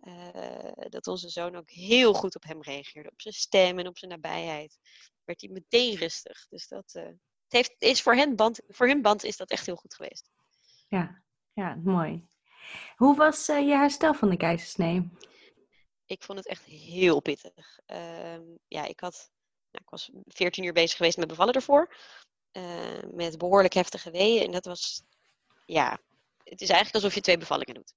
[0.00, 3.10] Eh, dat onze zoon ook heel goed op hem reageerde.
[3.10, 4.78] Op zijn stem en op zijn nabijheid.
[5.24, 6.46] Werd hij meteen rustig.
[6.48, 7.16] Dus dat eh, het
[7.48, 10.30] heeft, is voor, hen band, voor hun band is dat echt heel goed geweest.
[10.88, 12.28] Ja, ja, mooi.
[12.96, 15.10] Hoe was eh, je herstel van de keizersnee?
[16.06, 17.78] Ik vond het echt heel pittig.
[17.86, 19.30] Ehm, ja, ik had,
[19.70, 21.94] nou, ik was 14 uur bezig geweest met bevallen ervoor.
[22.52, 24.44] eh, met behoorlijk heftige weeën.
[24.44, 25.02] En dat was,
[25.66, 25.98] ja,
[26.44, 27.94] het is eigenlijk alsof je twee bevallingen doet.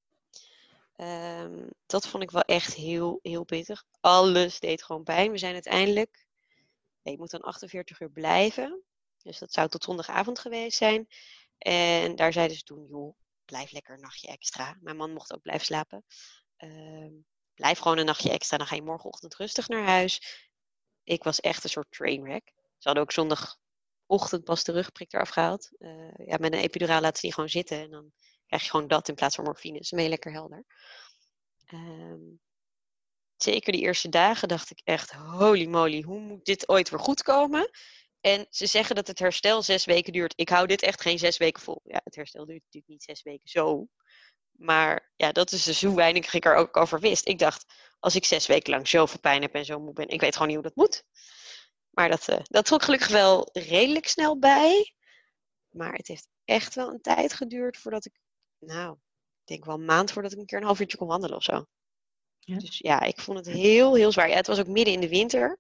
[0.95, 3.83] Ehm, dat vond ik wel echt heel, heel pittig.
[3.99, 5.31] Alles deed gewoon pijn.
[5.31, 6.25] We zijn uiteindelijk,
[7.01, 8.83] je moet dan 48 uur blijven.
[9.23, 11.07] Dus dat zou tot zondagavond geweest zijn.
[11.57, 13.15] En daar zeiden ze toen, joh,
[13.45, 14.77] blijf lekker een nachtje extra.
[14.81, 16.05] Mijn man mocht ook blijven slapen.
[16.57, 17.13] Ehm,
[17.53, 20.43] blijf gewoon een nachtje extra, dan ga je morgenochtend rustig naar huis.
[21.03, 22.51] Ik was echt een soort trainwreck.
[22.55, 25.71] Ze hadden ook zondagochtend pas de rugprik eraf gehaald.
[25.77, 27.81] Eh, ja, met een epiduraal laten ze die gewoon zitten.
[27.81, 28.11] En dan
[28.45, 29.79] krijg je gewoon dat in plaats van morfine.
[29.79, 30.65] Is mee lekker helder.
[31.65, 32.21] Ehm,
[33.35, 37.23] zeker die eerste dagen dacht ik echt, holy moly, hoe moet dit ooit weer goed
[37.23, 37.69] komen?
[38.25, 40.33] En ze zeggen dat het herstel zes weken duurt.
[40.35, 41.81] Ik hou dit echt geen zes weken vol.
[41.83, 43.87] Ja, het herstel duurt natuurlijk niet zes weken zo.
[44.51, 47.27] Maar ja, dat is dus hoe weinig ik er ook over wist.
[47.27, 47.65] Ik dacht,
[47.99, 50.47] als ik zes weken lang zoveel pijn heb en zo moe ben, ik weet gewoon
[50.47, 51.03] niet hoe dat moet.
[51.89, 54.93] Maar dat, eh, dat trok gelukkig wel redelijk snel bij.
[55.69, 58.19] Maar het heeft echt wel een tijd geduurd voordat ik,
[58.59, 58.91] nou,
[59.41, 61.43] ik denk wel een maand voordat ik een keer een half uurtje kon wandelen of
[61.43, 61.65] zo.
[62.39, 62.57] Ja.
[62.57, 64.29] Dus ja, ik vond het heel, heel zwaar.
[64.29, 65.59] Ja, het was ook midden in de winter.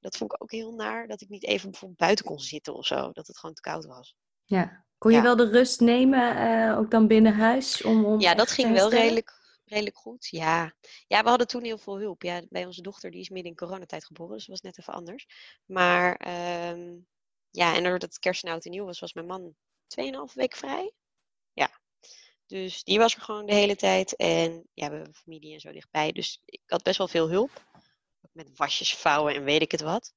[0.00, 2.86] Dat vond ik ook heel naar, dat ik niet even bijvoorbeeld buiten kon zitten of
[2.86, 3.12] zo.
[3.12, 4.14] Dat het gewoon te koud was.
[4.44, 4.84] Ja.
[4.98, 5.22] Kon je Ja.
[5.22, 7.82] wel de rust nemen, eh, ook dan binnen huis?
[7.82, 9.32] Om, om Ja, dat ging te wel redelijk,
[9.64, 10.26] redelijk goed.
[10.26, 10.74] Ja.
[11.06, 12.22] ja, we hadden toen heel veel hulp.
[12.22, 14.92] Ja, bij onze dochter, die is midden in coronatijd geboren, dus dat was net even
[14.92, 15.26] anders.
[15.64, 16.94] Maar ehm,
[17.50, 19.54] ja, en doordat het kerst en oud en nieuw was, was mijn man
[19.86, 20.92] 2,5 weken vrij.
[21.52, 21.70] Ja,
[22.46, 24.16] dus die was er gewoon de hele tijd.
[24.16, 27.64] En ja, we hebben familie en zo dichtbij, dus ik had best wel veel hulp.
[28.36, 30.14] Met wasjes vouwen en weet ik het wat.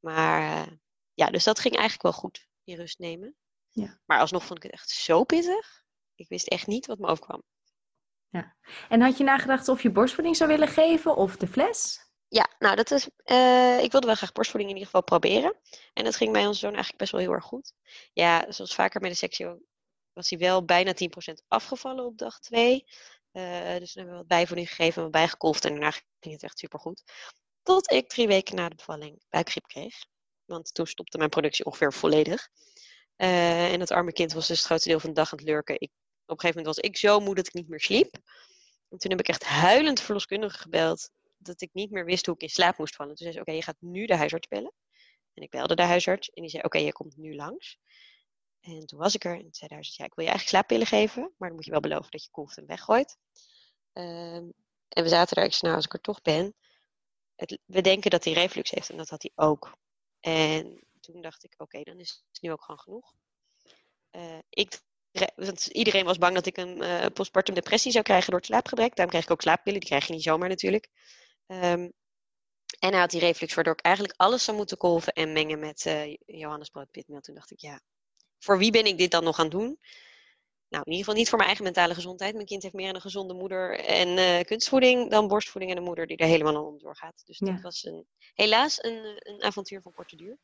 [0.00, 0.72] Maar eh,
[1.14, 3.36] ja, dus dat ging eigenlijk wel goed, die rust nemen.
[3.70, 4.00] Ja.
[4.04, 5.84] Maar alsnog vond ik het echt zo pittig.
[6.14, 7.42] Ik wist echt niet wat me overkwam.
[8.88, 12.00] En had je nagedacht of je borstvoeding zou willen geven of de fles?
[12.28, 13.08] Ja, nou, dat is.
[13.16, 15.56] eh, ik wilde wel graag borstvoeding in ieder geval proberen.
[15.92, 17.72] En dat ging bij onze zoon eigenlijk best wel heel erg goed.
[18.12, 19.58] Ja, zoals vaker met de sectio
[20.12, 22.84] was hij wel bijna 10% afgevallen op dag 2.
[23.78, 25.64] Dus toen hebben we wat bijvoeding gegeven en wat bijgekolfd.
[25.64, 27.02] En daarna ging het echt supergoed.
[27.62, 29.94] Tot ik drie weken na de bevalling buikgriep kreeg.
[30.44, 32.48] Want toen stopte mijn productie ongeveer volledig.
[33.16, 35.46] Eh, en dat arme kind was dus het grootste deel van de dag aan het
[35.46, 35.74] lurken.
[35.74, 38.14] Ik, op een gegeven moment was ik zo moe dat ik niet meer sliep.
[38.88, 42.42] En toen heb ik echt huilend verloskundige gebeld dat ik niet meer wist hoe ik
[42.42, 43.14] in slaap moest vallen.
[43.14, 44.72] Toen zei ze, oké, je gaat nu de huisarts bellen.
[45.34, 47.78] En ik belde de huisarts en die zei, oké, je komt nu langs.
[48.66, 51.22] En toen was ik er en zei huisarts, ja, ik wil je eigenlijk slaappillen geven,
[51.22, 53.16] maar dan moet je wel beloven dat je kolft en weggooit.
[53.92, 54.50] Ehm,
[54.88, 56.54] en we zaten daar, ik zei, nou, als ik er toch ben,
[57.64, 59.76] we denken dat hij reflux heeft en dat had hij ook.
[60.20, 63.14] En toen dacht ik, oké, dan is het nu ook gewoon genoeg.
[64.10, 64.80] Eh, ik,
[65.36, 68.96] want iedereen was bang dat ik een eh, postpartum depressie zou krijgen door het slaapgebrek.
[68.96, 70.88] Daarom kreeg ik ook slaappillen, die krijg je niet zomaar natuurlijk.
[71.46, 71.88] Ehm,
[72.78, 75.86] en hij had die reflux, waardoor ik eigenlijk alles zou moeten kolven en mengen met
[75.86, 77.20] eh Johannesbrood pitmeel.
[77.20, 77.80] Toen dacht ik, ja,
[78.38, 79.78] voor wie ben ik dit dan nog aan het doen?
[80.68, 82.34] Nou, in ieder geval niet voor mijn eigen mentale gezondheid.
[82.34, 86.06] Mijn kind heeft meer een gezonde moeder en eh, kunstvoeding dan borstvoeding en een moeder
[86.06, 87.22] die er helemaal om doorgaat.
[87.26, 87.52] Dus Ja.
[87.52, 90.38] dat was een, helaas een, een avontuur van korte duur.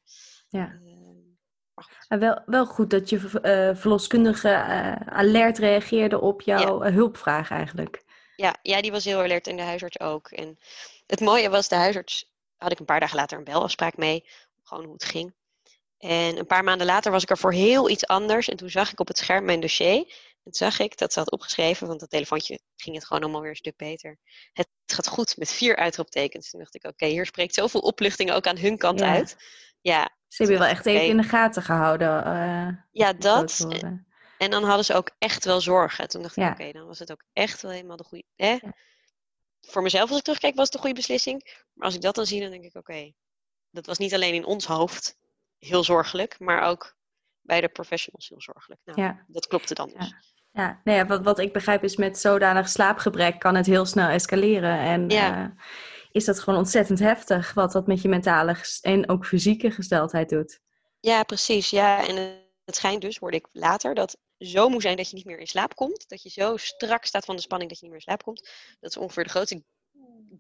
[0.49, 0.81] Ja.
[0.85, 1.31] Ehm.
[2.09, 8.05] En wel, wel goed dat je eh, verloskundige eh, alert reageerde op jouw hulpvraag eigenlijk.
[8.37, 10.31] Ja, ja, die was heel alert en de huisarts ook.
[10.31, 10.59] En
[11.07, 14.25] het mooie was, de huisarts had ik een paar dagen later een belafspraak mee.
[14.63, 15.35] Gewoon hoe het ging.
[16.03, 18.49] En een paar maanden later was ik er voor heel iets anders.
[18.49, 19.97] En toen zag ik op het scherm mijn dossier.
[19.97, 23.41] En toen zag ik dat ze had opgeschreven, want dat telefoontje ging het gewoon allemaal
[23.41, 24.19] weer een stuk beter.
[24.53, 26.51] Het gaat goed met vier uitroeptekens.
[26.51, 29.07] Toen dacht ik, oké, hier spreekt zoveel opluchting ook aan hun kant Ja.
[29.13, 29.37] uit.
[29.81, 32.25] Ja, Ze hebben je wel echt even in de gaten gehouden.
[32.25, 33.67] eh, ja dat.
[34.39, 36.09] En dan hadden ze ook echt wel zorgen.
[36.09, 36.51] Toen dacht ik, Ja.
[36.51, 38.25] oké, dan was het ook echt wel helemaal de goede.
[38.37, 38.51] Hè?
[38.51, 38.75] Ja.
[39.61, 41.65] Voor mezelf, als ik terugkijk, was het een goede beslissing.
[41.73, 43.13] Maar als ik dat dan zie, dan denk ik, oké,
[43.71, 45.17] dat was niet alleen in ons hoofd
[45.67, 46.97] heel zorgelijk, maar ook
[47.41, 48.81] bij de professionals heel zorgelijk.
[48.85, 49.25] Nou, Ja.
[49.27, 50.09] dat klopte dan dus.
[50.09, 50.21] Ja.
[50.55, 54.09] Ja, nou ja, wat, wat ik begrijp is met zodanig slaapgebrek kan het heel snel
[54.09, 54.79] escaleren.
[54.79, 55.43] En Ja.
[55.57, 55.65] eh,
[56.11, 60.61] is dat gewoon ontzettend heftig wat dat met je mentale en ook fysieke gesteldheid doet.
[61.01, 61.71] Ja, precies.
[61.71, 62.17] Ja, en
[62.65, 65.47] het schijnt dus, hoorde ik later, dat zo moe zijn dat je niet meer in
[65.47, 66.09] slaap komt.
[66.09, 68.51] Dat je zo strak staat van de spanning dat je niet meer in slaap komt.
[68.81, 69.65] Dat is ongeveer de grootste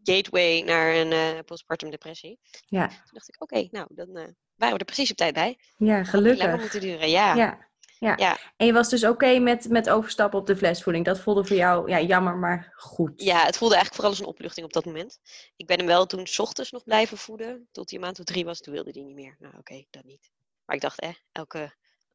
[0.03, 2.39] gateway naar een eh, postpartum depressie.
[2.67, 5.59] Ja, Toen dacht ik, oké, nou, dan eh, waren we er precies op tijd bij.
[5.77, 6.59] ja gelukkig.
[6.61, 7.35] moeten duren, ja.
[7.35, 8.15] Ja, ja.
[8.17, 8.39] Ja.
[8.57, 11.05] En je was dus oké met, met overstappen op de flesvoeding.
[11.05, 13.23] Dat voelde voor jou ja, jammer, maar goed.
[13.23, 15.19] Ja, het voelde eigenlijk vooral als een opluchting op dat moment.
[15.57, 17.69] Ik ben hem wel toen 's ochtends nog blijven voeden.
[17.73, 19.37] Tot hij een maand of drie was, toen wilde hij niet meer.
[19.39, 20.31] Nou, oké, dat niet.
[20.65, 21.75] Maar ik dacht, eh, elke,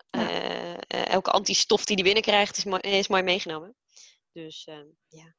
[0.10, 0.30] Ja.
[0.88, 3.76] eh, elke antistof die hij binnenkrijgt is mooi, is mooi meegenomen.
[4.32, 5.36] Dus eh, ja.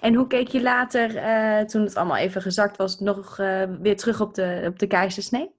[0.00, 3.96] En hoe keek je later, eh, toen het allemaal even gezakt was, nog eh, weer
[3.96, 5.54] terug op de, op de keizersnee?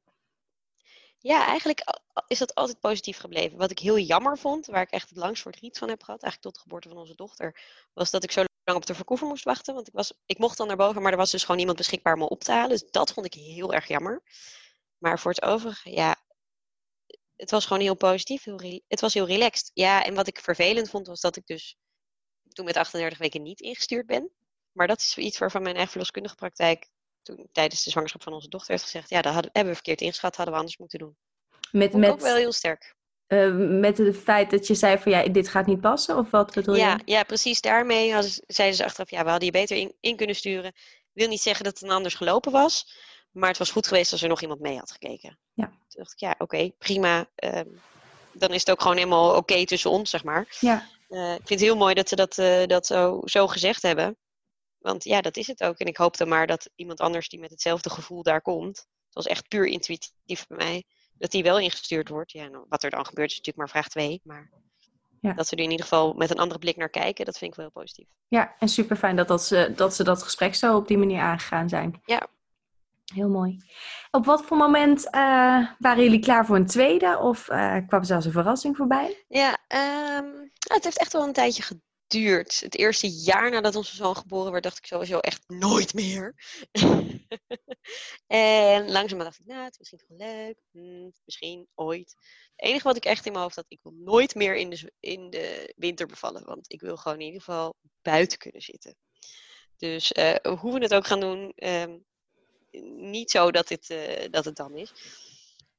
[1.19, 1.83] Ja, eigenlijk
[2.27, 3.57] is dat altijd positief gebleven.
[3.57, 6.41] Wat ik heel jammer vond, waar ik echt het langst verdriet van heb gehad, eigenlijk
[6.41, 7.59] tot de geboorte van onze dochter,
[7.93, 9.73] was dat ik zo lang op de verkoever moest wachten.
[9.73, 12.13] Want ik, was, ik mocht dan naar boven, maar er was dus gewoon niemand beschikbaar
[12.13, 12.69] om me op te halen.
[12.69, 14.23] Dus dat vond ik heel erg jammer.
[14.97, 16.15] Maar voor het overige, ja,
[17.35, 18.43] het was gewoon heel positief.
[18.43, 19.71] Heel het was heel relaxed.
[19.73, 21.77] Ja, en wat ik vervelend vond, was dat ik dus
[22.57, 24.31] toen met 38 weken niet ingestuurd ben.
[24.71, 26.89] Maar dat is iets waarvan mijn eigen verloskundige praktijk
[27.21, 30.01] toen tijdens de zwangerschap van onze dochter heeft gezegd, ja, dat hadden, hebben we verkeerd
[30.01, 31.17] ingeschat, hadden we anders moeten doen.
[31.71, 32.95] Met, ik ook met, wel heel sterk.
[33.27, 36.17] eh, met het feit dat je zei van ja, dit gaat niet passen?
[36.17, 37.11] Of wat bedoel Ja, je?
[37.11, 37.61] ja, precies.
[37.61, 40.73] Daarmee hadden zeiden ze achteraf, ja, we hadden je beter in, in kunnen sturen.
[41.13, 42.97] Wil niet zeggen dat het een anders gelopen was,
[43.31, 45.39] maar het was goed geweest als er nog iemand mee had gekeken.
[45.53, 45.65] Ja.
[45.65, 47.29] Toen dacht ik, ja, oké, prima.
[47.35, 47.67] Ehm,
[48.31, 50.57] dan is het ook gewoon helemaal oké tussen ons, zeg maar.
[50.59, 53.81] Ja, Eh, ik vind het heel mooi dat ze dat, eh, dat zo, zo gezegd
[53.81, 54.17] hebben.
[54.77, 55.77] Want ja, dat is het ook.
[55.77, 58.77] En ik hoop dan maar dat iemand anders die met hetzelfde gevoel daar komt.
[58.77, 60.83] Het was echt puur intuïtief bij mij.
[61.13, 62.31] Dat die wel ingestuurd wordt.
[62.31, 64.21] Ja, nou, wat er dan gebeurt is natuurlijk maar vraag 2.
[64.23, 64.49] Maar
[65.21, 65.33] Ja.
[65.33, 67.57] dat ze er in ieder geval met een andere blik naar kijken, dat vind ik
[67.57, 68.07] wel heel positief.
[68.27, 71.21] ja en super fijn dat, dat, ze, dat ze dat gesprek zo op die manier
[71.21, 72.01] aangegaan zijn.
[72.05, 72.27] Ja.
[73.13, 73.57] Heel mooi.
[74.11, 77.17] Op wat voor moment eh, waren jullie klaar voor een tweede?
[77.17, 79.25] Of eh, kwam zelfs een verrassing voorbij?
[79.27, 81.63] Ja, ehm, nou, het heeft echt wel een tijdje
[82.07, 82.59] geduurd.
[82.59, 86.35] Het eerste jaar nadat onze zoon geboren werd, dacht ik sowieso echt nooit meer.
[88.27, 90.57] en langzaam dacht ik, nou, het is misschien wel leuk.
[90.71, 92.15] Hm, misschien ooit.
[92.55, 94.93] Het enige wat ik echt in mijn hoofd had, ik wil nooit meer in de,
[94.99, 96.45] in de winter bevallen.
[96.45, 98.95] Want ik wil gewoon in ieder geval buiten kunnen zitten.
[99.77, 101.97] Dus eh, hoe we het ook gaan doen, ehm,
[102.83, 104.93] niet zo dat, dit, eh, dat het dan is.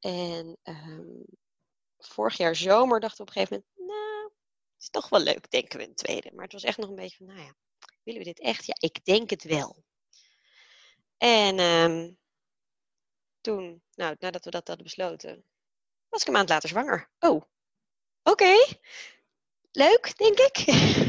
[0.00, 1.22] En ehm,
[1.98, 4.22] vorig jaar zomer dachten we op een gegeven moment, nou,
[4.72, 6.30] het is toch wel leuk, denken we een tweede.
[6.34, 7.54] Maar het was echt nog een beetje van, nou ja,
[8.02, 8.66] willen we dit echt?
[8.66, 9.84] Ja, ik denk het wel.
[11.16, 12.10] En ehm,
[13.40, 15.44] toen, nou, nadat we dat hadden besloten,
[16.08, 17.10] was ik een maand later zwanger.
[17.18, 17.42] Oh,
[18.22, 18.76] oké.
[19.72, 20.56] Leuk, denk ik.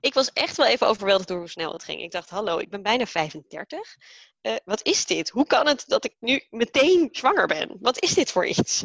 [0.00, 2.02] ik was echt wel even overweldigd door hoe snel het ging.
[2.02, 3.96] Ik dacht, hallo, ik ben bijna 35.
[4.40, 5.28] Eh, wat is dit?
[5.28, 7.76] Hoe kan het dat ik nu meteen zwanger ben?
[7.80, 8.84] Wat is dit voor iets?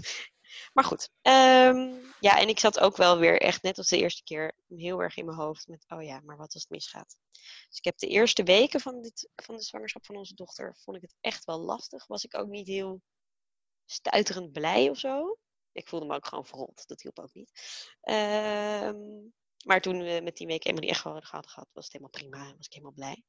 [0.74, 4.24] Maar goed, ehm, ja, en ik zat ook wel weer echt net als de eerste
[4.24, 7.18] keer heel erg in mijn hoofd met, oh ja, maar wat als het misgaat?
[7.68, 10.98] Dus ik heb de eerste weken van, dit, van de zwangerschap van onze dochter, vond
[10.98, 12.08] ik het echt wel lastig.
[12.08, 13.02] Was ik ook niet heel
[13.86, 15.38] stuiterend blij of zo.
[15.72, 17.52] Ik voelde me ook gewoon verrot, dat hielp ook niet.
[18.02, 18.98] Ehm,
[19.66, 22.56] maar toen we met tien weken eenmaal die echo hadden gehad, was het helemaal prima,
[22.58, 23.24] was ik helemaal blij.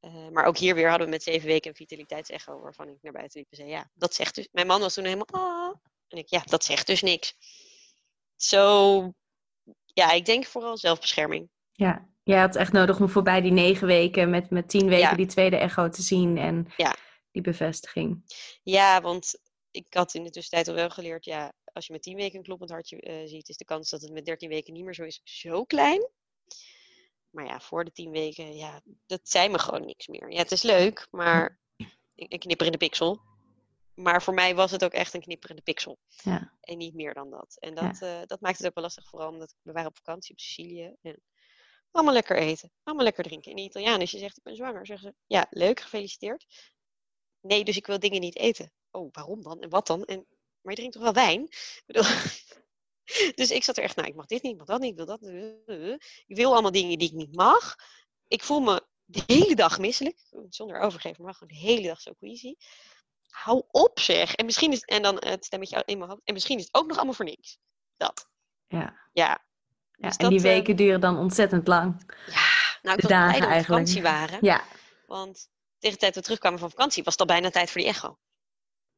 [0.00, 3.12] Eh, maar ook hier weer hadden we met zeven weken een vitaliteitsecho waarvan ik naar
[3.12, 4.48] buiten liep en zei, ja, dat zegt dus...
[4.52, 5.74] Mijn man was toen helemaal, ah.
[6.08, 7.34] En ik, ja, dat zegt dus niks.
[8.36, 9.12] Zo,
[9.84, 11.50] ja, ik denk vooral zelfbescherming.
[11.72, 15.14] Ja, jij had echt nodig om voorbij die negen weken met, met tien weken Ja.
[15.14, 16.96] die tweede echo te zien en Ja.
[17.30, 18.24] die bevestiging.
[18.62, 19.34] Ja, want
[19.70, 22.44] ik had in de tussentijd al wel geleerd, ja, als je met tien weken een
[22.44, 25.04] kloppend hartje eh, ziet, is de kans dat het met dertien weken niet meer zo
[25.04, 26.08] is, zo klein.
[27.30, 30.30] Maar ja, voor de tien weken, ja, dat zei me gewoon niks meer.
[30.30, 33.20] Ja, het is leuk, maar een een knipper in de pixel.
[33.94, 35.98] Maar voor mij was het ook echt een knipper in de pixel.
[36.06, 36.52] Ja.
[36.60, 37.56] En niet meer dan dat.
[37.58, 40.32] En dat, eh, dat maakt het ook wel lastig, vooral omdat we waren op vakantie
[40.32, 40.94] op Sicilië.
[41.02, 41.22] En
[41.90, 43.50] allemaal lekker eten, allemaal lekker drinken.
[43.50, 46.46] En de Italiaan, als je zegt ik ben zwanger, zeggen ze, ja, leuk, gefeliciteerd.
[47.40, 48.72] Nee, dus ik wil dingen niet eten.
[48.90, 49.60] Oh, waarom dan?
[49.60, 50.04] En wat dan?
[50.04, 50.26] En,
[50.60, 51.42] maar je drinkt toch wel wijn?
[51.42, 52.04] Ik bedoel,
[53.38, 54.96] dus ik zat er echt, nou, ik mag dit niet, ik mag dat niet, ik
[54.96, 55.22] wil dat.
[56.26, 57.76] Ik wil allemaal dingen die ik niet mag.
[58.28, 60.18] Ik voel me de hele dag misselijk,
[60.48, 62.54] zonder overgeven, maar gewoon de hele dag zo queasy.
[63.28, 64.34] Hou op zeg.
[64.34, 66.22] En misschien is en dan het stemmetje in mijn hoofd.
[66.24, 67.58] En misschien is het ook nog allemaal voor niks.
[67.96, 68.28] Dat.
[68.66, 69.00] Ja.
[69.12, 69.46] Ja.
[69.92, 72.14] Ja, Dus en die dat, eh, weken duren dan ontzettend lang.
[72.26, 74.38] Ja, nou ik De dagen dat we vakantie waren.
[74.40, 74.64] Ja,
[75.06, 77.80] Want tegen de tijd dat we terugkwamen van vakantie was het al bijna tijd voor
[77.80, 78.18] die echo.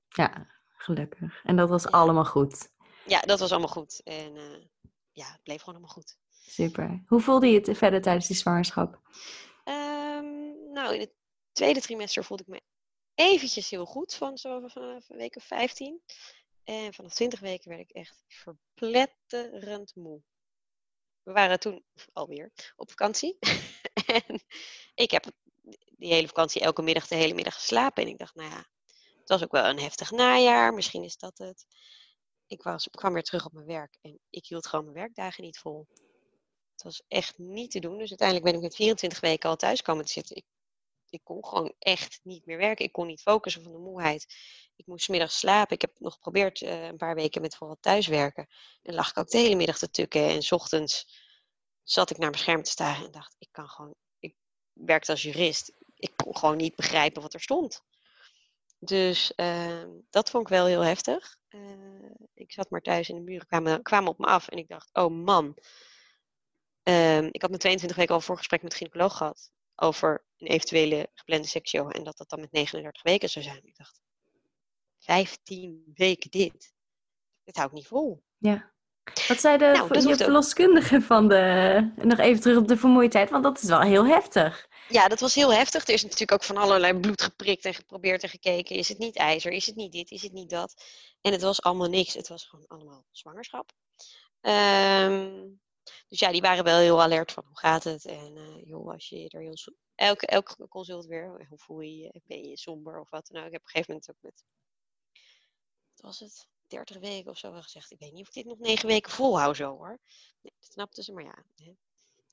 [0.08, 0.58] ja.
[0.82, 1.44] Gelukkig.
[1.44, 2.70] En dat was allemaal goed.
[3.06, 4.00] Ja, dat was allemaal goed.
[4.04, 4.64] En uh,
[5.12, 6.16] ja, het bleef gewoon allemaal goed.
[6.46, 7.02] Super.
[7.06, 9.00] Hoe voelde je het verder tijdens die zwangerschap?
[9.64, 11.12] Um, nou, in het
[11.52, 12.60] tweede trimester voelde ik me
[13.14, 16.02] eventjes heel goed van zo vanaf week of 15.
[16.64, 20.22] En vanaf 20 weken werd ik echt verpletterend moe.
[21.22, 23.38] We waren toen alweer op vakantie.
[24.16, 24.42] en
[24.94, 25.24] ik heb
[25.96, 28.02] die hele vakantie elke middag de hele middag geslapen.
[28.02, 28.66] En ik dacht, nou ja,
[29.30, 30.74] het was ook wel een heftig najaar.
[30.74, 31.66] Misschien is dat het.
[32.46, 35.58] Ik was, kwam weer terug op mijn werk en ik hield gewoon mijn werkdagen niet
[35.58, 35.86] vol.
[36.72, 37.98] Het was echt niet te doen.
[37.98, 40.36] Dus uiteindelijk ben ik met 24 weken al thuis komen te zitten.
[40.36, 40.44] Ik,
[41.08, 42.84] ik kon gewoon echt niet meer werken.
[42.84, 44.34] Ik kon niet focussen van de moeheid.
[44.76, 45.74] Ik moest middag slapen.
[45.74, 48.48] Ik heb nog geprobeerd uh, een paar weken met vooral thuiswerken.
[48.82, 50.28] En lag ik ook de hele middag te tukken.
[50.28, 51.06] En s ochtends
[51.82, 54.34] zat ik naar mijn scherm te staren en dacht, ik kan gewoon, ik
[54.72, 55.72] werkte als jurist.
[55.94, 57.82] Ik kon gewoon niet begrijpen wat er stond.
[58.82, 61.36] Dus uh, dat vond ik wel heel heftig.
[61.48, 64.48] Uh, ik zat maar thuis en de muren kwamen, kwamen op me af.
[64.48, 65.56] En ik dacht, oh man.
[66.84, 69.50] Uh, ik had mijn 22 weken al voorgesprek met de gynaecoloog gehad.
[69.74, 71.88] Over een eventuele geplande sectio.
[71.88, 73.66] En dat dat dan met 39 weken zou zijn.
[73.66, 74.00] Ik dacht,
[74.98, 76.74] 15 weken dit.
[77.44, 78.22] Dit hou ik niet vol.
[78.36, 78.69] Ja.
[79.28, 81.92] Wat zei de nou, je verloskundige van de...
[81.96, 84.68] Nog even terug op de vermoeidheid, want dat is wel heel heftig.
[84.88, 85.86] Ja, dat was heel heftig.
[85.86, 88.76] Er is natuurlijk ook van allerlei bloed geprikt en geprobeerd en gekeken.
[88.76, 89.52] Is het niet ijzer?
[89.52, 90.10] Is het niet dit?
[90.10, 90.84] Is het niet dat?
[91.20, 92.14] En het was allemaal niks.
[92.14, 93.72] Het was gewoon allemaal zwangerschap.
[94.40, 95.60] Um,
[96.08, 98.04] dus ja, die waren wel heel alert van hoe gaat het?
[98.04, 99.56] En uh, joh, als je er heel...
[99.94, 102.20] Elke, elke consult weer, hoe voel je je?
[102.24, 103.46] Ben je somber of wat dan ook?
[103.46, 104.44] Ik heb op een gegeven moment ook met...
[105.94, 106.46] Wat was het?
[106.70, 107.90] 30 weken of zo gezegd.
[107.90, 109.98] Ik weet niet of ik dit nog negen weken volhoud zo hoor.
[110.40, 111.44] Nee, dat snapte ze, maar ja.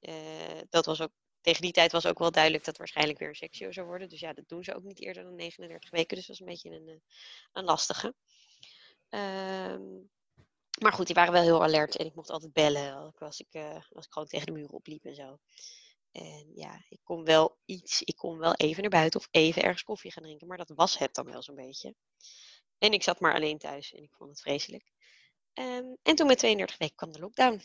[0.02, 3.36] Uh, dat was ook, tegen die tijd was ook wel duidelijk dat waarschijnlijk weer een
[3.36, 4.10] sectio zou worden.
[4.10, 6.18] Dus ja, dat doen ze ook niet eerder dan 39 weken.
[6.18, 6.96] Dus dat was een beetje een, eh,
[7.52, 8.14] een lastige.
[9.10, 10.10] Um,
[10.82, 13.76] maar goed, die waren wel heel alert en ik mocht altijd bellen als ik, uh,
[13.92, 15.40] als ik gewoon tegen de muren opliep en zo.
[16.12, 19.84] En ja, ik kon wel iets, ik kon wel even naar buiten of even ergens
[19.84, 21.96] koffie gaan drinken, maar dat was het dan wel zo'n beetje.
[22.78, 24.92] En ik zat maar alleen thuis en ik vond het vreselijk.
[25.54, 27.62] Um, en toen met 32 weken kwam de lockdown.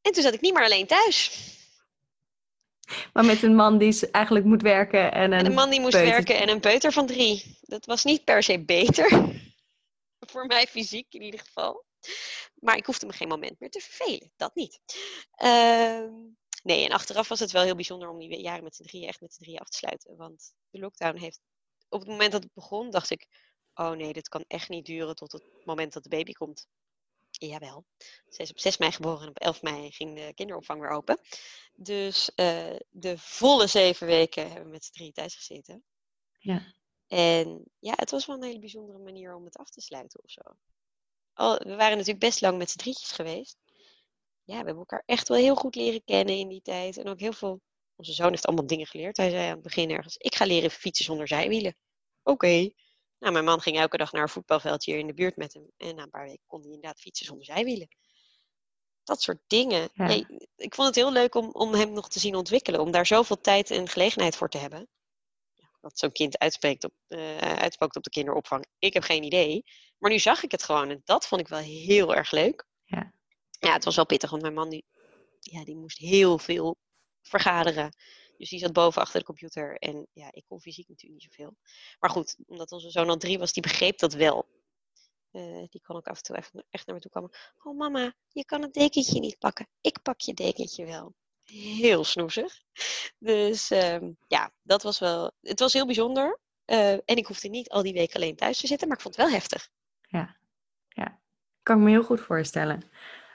[0.00, 1.48] En toen zat ik niet meer alleen thuis.
[3.12, 5.38] Maar met een man die eigenlijk moet werken en een.
[5.38, 7.58] En een man die moest werken en een peuter van drie.
[7.60, 9.08] Dat was niet per se beter.
[10.30, 11.84] Voor mij fysiek in ieder geval.
[12.54, 14.32] Maar ik hoefde me geen moment meer te vervelen.
[14.36, 14.80] Dat niet.
[15.44, 16.04] Uh,
[16.62, 19.20] nee, en achteraf was het wel heel bijzonder om die jaren met z'n drieën echt
[19.20, 20.16] met z'n drieën af te sluiten.
[20.16, 21.40] Want de lockdown heeft.
[21.88, 23.26] Op het moment dat het begon, dacht ik
[23.80, 26.68] oh nee, dit kan echt niet duren tot het moment dat de baby komt.
[27.30, 27.84] Jawel.
[28.28, 31.20] Ze is op 6 mei geboren en op 11 mei ging de kinderopvang weer open.
[31.74, 35.84] Dus uh, de volle zeven weken hebben we met z'n drie thuis gezeten.
[36.38, 36.74] Ja.
[37.06, 40.30] En ja, het was wel een hele bijzondere manier om het af te sluiten of
[40.30, 40.40] zo.
[41.32, 43.56] Al, we waren natuurlijk best lang met z'n drietjes geweest.
[44.44, 46.96] Ja, we hebben elkaar echt wel heel goed leren kennen in die tijd.
[46.96, 47.60] En ook heel veel...
[47.96, 49.16] Onze zoon heeft allemaal dingen geleerd.
[49.16, 51.76] Hij zei aan het begin ergens, ik ga leren fietsen zonder zijwielen.
[52.22, 52.70] Oké.
[53.20, 55.70] Nou, mijn man ging elke dag naar een voetbalveldje hier in de buurt met hem.
[55.76, 57.88] En na een paar weken kon hij inderdaad fietsen zonder zijwielen.
[59.04, 59.90] Dat soort dingen.
[60.56, 62.80] ik vond het heel leuk om, om hem nog te zien ontwikkelen.
[62.80, 64.88] Om daar zoveel tijd en gelegenheid voor te hebben.
[65.80, 68.66] Wat zo'n kind uitspreekt op, uh, uitspookt op de kinderopvang.
[68.78, 69.64] Ik heb geen idee.
[69.98, 70.90] Maar nu zag ik het gewoon.
[70.90, 72.66] En dat vond ik wel heel erg leuk.
[72.84, 73.12] Ja,
[73.50, 74.30] ja het was wel pittig.
[74.30, 74.84] Want mijn man die,
[75.40, 76.78] ja, die moest heel veel
[77.22, 77.94] vergaderen.
[78.40, 79.76] Dus die zat boven achter de computer.
[79.76, 81.56] En ja, ik kon fysiek natuurlijk niet zoveel.
[81.98, 84.48] Maar goed, omdat onze zoon al drie was, die begreep dat wel.
[85.32, 86.36] Uh, die kon ook af en toe
[86.70, 87.30] echt, naar me toe komen.
[87.62, 89.68] Oh mama, je kan het dekentje niet pakken.
[89.80, 91.14] Ik pak je dekentje wel.
[91.44, 92.62] Heel snoezig.
[93.18, 95.32] Dus um, ja, dat was wel.
[95.40, 96.40] Het was heel bijzonder.
[96.66, 99.16] Uh, en ik hoefde niet al die weken alleen thuis te zitten, maar ik vond
[99.16, 99.68] het wel heftig.
[100.00, 100.36] Ja,
[100.88, 101.20] ja.
[101.62, 102.90] Kan ik me heel goed voorstellen.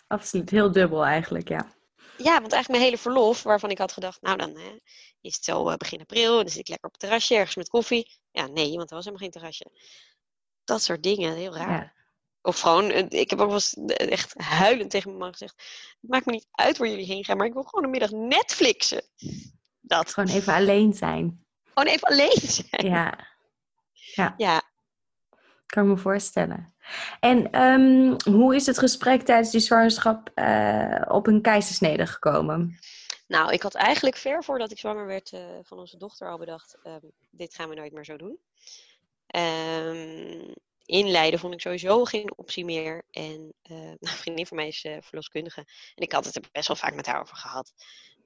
[0.08, 1.74] Absoluut, heel dubbel eigenlijk, ja.
[2.18, 4.80] Ja, want eigenlijk mijn hele verlof, waarvan ik had gedacht, nou dan hè,
[5.22, 7.56] is het zo uh, begin april en dan zit ik lekker op het terrasje ergens
[7.56, 8.20] met koffie.
[8.32, 9.72] Ja, nee, want er was helemaal geen terrasje.
[10.64, 11.70] Dat soort dingen, heel raar.
[11.70, 11.94] Ja.
[12.42, 15.56] Of gewoon, eh, ik heb ook wel eens eh, echt huilend tegen mijn man gezegd,
[16.02, 18.12] het maakt me niet uit waar jullie heen gaan, maar ik wil gewoon een middag
[18.12, 19.04] Netflixen.
[19.82, 20.14] Dat.
[20.14, 21.46] Gewoon even alleen zijn.
[21.64, 22.86] Gewoon even alleen zijn.
[22.86, 23.28] Ja.
[23.92, 24.34] Ja.
[24.38, 24.62] ja.
[25.66, 26.75] Kan ik me voorstellen.
[27.20, 32.80] En um, hoe is het gesprek tijdens die zwangerschap uh, op een keizersnede gekomen?
[33.28, 36.78] Nou, ik had eigenlijk ver voordat ik zwanger werd uh, van onze dochter al bedacht,
[36.84, 38.40] um, dit gaan we nooit meer zo doen.
[39.36, 40.54] Um,
[40.86, 43.04] inleiden vond ik sowieso geen optie meer.
[43.12, 45.60] En een vriendin van mij is verloskundige.
[45.96, 47.74] En ik had het er best wel vaak met haar over gehad.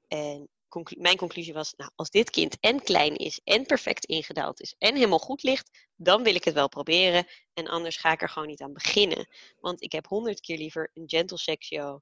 [0.08, 0.50] En
[0.98, 4.96] mijn conclusie was, nou, als dit kind en klein is en perfect ingedaald is en
[4.96, 7.28] helemaal goed ligt, dan wil ik het wel proberen.
[7.54, 9.28] En anders ga ik er gewoon niet aan beginnen.
[9.60, 12.02] Want ik heb honderd keer liever een gentle sectio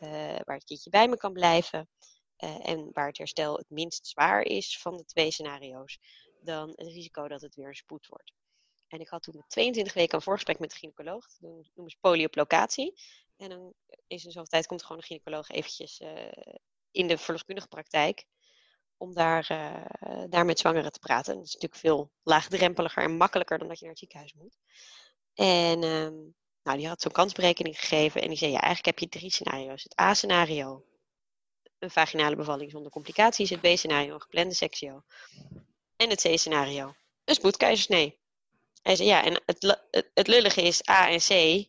[0.00, 0.10] uh,
[0.44, 1.88] waar het kindje bij me kan blijven.
[2.38, 5.98] Uh, en waar het herstel het minst zwaar is van de twee scenario's,
[6.40, 8.32] dan het risico dat het weer een spoed wordt.
[8.88, 11.26] En ik had toen met 22 weken een voorgesprek met de gynaecoloog.
[11.26, 11.40] Dat
[11.74, 13.00] noemen ze polyoplocatie.
[13.36, 13.74] En dan
[14.06, 16.08] is in zoveel tijd komt gewoon de gynaecoloog eventjes uh,
[16.92, 18.24] in de verloskundige praktijk.
[18.96, 21.34] Om daar, uh, daar met zwangeren te praten.
[21.34, 24.56] dat is natuurlijk veel laagdrempeliger en makkelijker dan dat je naar het ziekenhuis moet.
[25.34, 28.22] En um, nou, die had zo'n kansberekening gegeven.
[28.22, 29.82] En die zei, ja, eigenlijk heb je drie scenario's.
[29.82, 30.84] Het A-scenario,
[31.78, 33.50] een vaginale bevalling zonder complicaties.
[33.50, 35.02] Het B-scenario, een geplande sectio.
[35.96, 38.20] En het C-scenario, een spoedkeizersnee.
[38.82, 39.80] Hij zei, ja, en het,
[40.14, 41.64] het lullige is A en C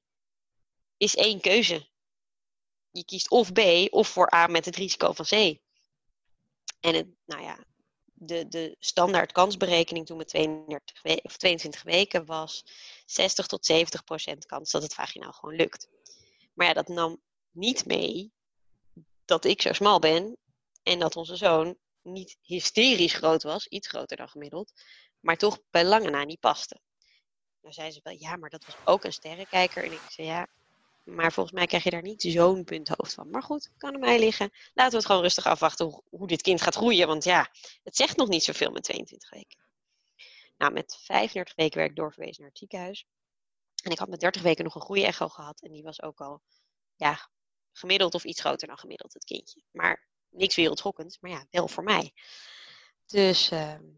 [0.98, 1.88] is één keuze.
[2.94, 5.60] Je kiest of B of voor A met het risico van C.
[6.80, 7.66] En het, nou ja,
[8.14, 12.64] de, de standaard kansberekening toen met 32 we of 22 weken was
[13.06, 15.88] 60 tot 70 procent kans dat het vaginaal gewoon lukt.
[16.54, 17.22] Maar ja, dat nam
[17.52, 18.32] niet mee
[19.26, 20.38] dat ik zo smal ben
[20.84, 24.72] en dat onze zoon niet hysterisch groot was, iets groter dan gemiddeld,
[25.20, 26.80] maar toch bij lange na niet paste.
[27.62, 29.84] Dan zei ze wel, ja, maar dat was ook een sterrenkijker.
[29.84, 30.48] En ik zei, ja,
[31.04, 33.30] maar volgens mij krijg je daar niet zo'n punthoofd van.
[33.30, 34.52] Maar goed, kan aan mij liggen.
[34.74, 37.08] Laten we het gewoon rustig afwachten hoe, dit kind gaat groeien.
[37.08, 37.50] Want ja,
[37.84, 39.58] het zegt nog niet zoveel met 22 weken.
[40.58, 43.06] Nou, met 35 weken werd ik doorverwezen naar het ziekenhuis.
[43.84, 45.62] En ik had met 30 weken nog een goede echo gehad.
[45.62, 46.42] En die was ook al,
[46.96, 47.30] ja,
[47.72, 49.62] gemiddeld of iets groter dan gemiddeld, het kindje.
[49.72, 52.14] Maar niks wereldschokkends, maar ja, wel voor mij.
[53.06, 53.98] Dus de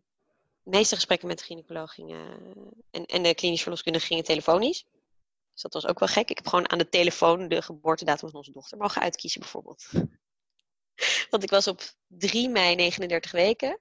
[0.63, 2.39] meeste gesprekken met de gynaecoloog gingen,
[2.91, 4.85] en, en de klinisch verloskundige gingen telefonisch.
[5.55, 6.29] Dus dat was ook wel gek.
[6.29, 9.85] Ik heb gewoon aan de telefoon de geboortedatum van onze dochter mogen uitkiezen, bijvoorbeeld.
[11.29, 13.79] Want ik was op 3 mei 39 weken.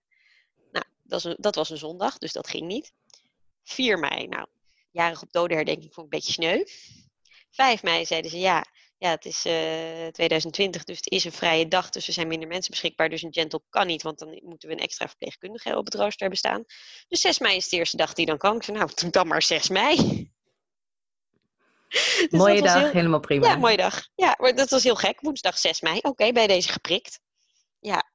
[0.72, 2.93] Nou, dat was, een, dat was een zondag, dus dat ging niet.
[3.64, 4.47] 4 mei, nou,
[4.91, 6.64] jarig op dodenherdenking vond ik een beetje sneu.
[7.51, 8.64] 5 mei zeiden ze ja,
[8.99, 12.29] ja het is uh, eh, 2020, dus het is een vrije dag, dus er zijn
[12.29, 13.09] minder mensen beschikbaar.
[13.09, 16.20] Dus een gentle kan niet, want dan moeten we een extra verpleegkundige op het rooster
[16.20, 16.64] hebben staan.
[17.09, 18.57] Dus 6 mei is de eerste dag die dan kan.
[18.57, 20.33] Ik zei, nou, dan maar 6 mei.
[22.30, 23.49] dus mooie dag, helemaal prima.
[23.49, 24.09] Ja, mooie dag.
[24.14, 25.20] Ja, maar dat was heel gek.
[25.20, 25.99] Woensdag 6 mei.
[26.03, 27.20] Oké, bij deze geprikt.
[27.78, 28.12] Ja.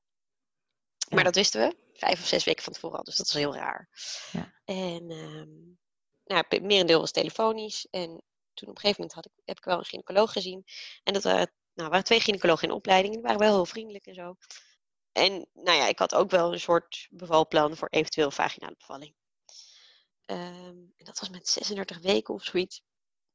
[1.09, 1.75] Maar dat wisten we.
[1.93, 3.03] Vijf of zes weken van tevoren al.
[3.03, 3.89] Dus dat was heel raar.
[4.32, 4.53] Ja.
[4.65, 5.80] En um,
[6.23, 7.88] nou, het merendeel was telefonisch.
[7.89, 8.23] En
[8.53, 10.63] toen op een gegeven moment had ik, heb ik wel een gynaecoloog gezien.
[11.03, 13.13] En dat waren, nou, waren twee gynaecologen in opleiding.
[13.13, 14.36] Die waren wel heel vriendelijk en zo.
[15.11, 19.13] En nou ja, ik had ook wel een soort bevalplan voor eventueel vaginale bevalling.
[20.25, 22.82] Um, en dat was met 36 weken of zoiets.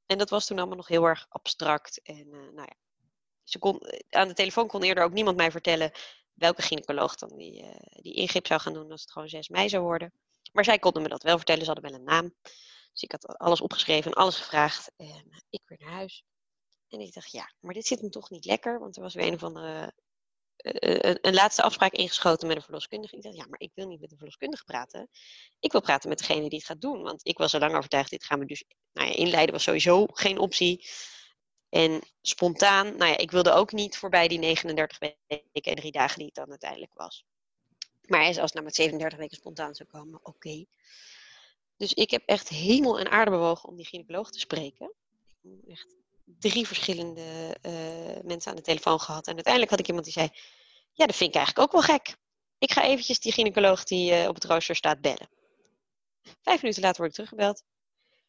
[0.06, 2.02] En dat was toen allemaal nog heel erg abstract.
[2.02, 2.74] En uh, nou ja,
[3.42, 5.92] ze kon, eh, aan de telefoon kon eerder ook niemand mij vertellen
[6.32, 9.68] welke gynaecoloog dan die, uh, die ingreep zou gaan doen als het gewoon 6 mei
[9.68, 10.12] zou worden.
[10.52, 12.34] Maar zij konden me dat wel vertellen, ze hadden wel een naam.
[12.92, 14.92] Dus ik had alles opgeschreven en alles gevraagd.
[14.96, 16.24] En ik weer naar huis.
[16.88, 18.78] En ik dacht, ja, maar dit zit me toch niet lekker.
[18.78, 19.88] Want er was weer een of andere eh,
[20.56, 23.16] een, een, laatste afspraak ingeschoten met een verloskundige.
[23.16, 25.08] Ik dacht, ja, maar ik wil niet met een verloskundige praten.
[25.60, 27.02] Ik wil praten met degene die het gaat doen.
[27.02, 30.06] Want ik was er lang overtuigd, dit gaan we dus nou ja, inleiden was sowieso
[30.06, 30.86] geen optie.
[31.68, 36.16] En spontaan, nou ja, ik wilde ook niet voorbij die 39 weken en drie dagen
[36.16, 37.24] die het dan uiteindelijk was.
[38.06, 40.64] Maar als het nou met 37 weken spontaan zou komen, oké.
[41.76, 44.92] Dus ik heb echt hemel en aarde bewogen om die gynaecoloog te spreken.
[45.68, 47.72] Echt drie verschillende uh,
[48.22, 49.26] mensen aan de telefoon gehad.
[49.26, 50.28] En uiteindelijk had ik iemand die zei:
[50.92, 52.16] Ja, dat vind ik eigenlijk ook wel gek.
[52.58, 55.28] Ik ga eventjes die gynaecoloog die uh, op het rooster staat bellen.
[56.42, 57.62] Vijf minuten later word ik teruggebeld.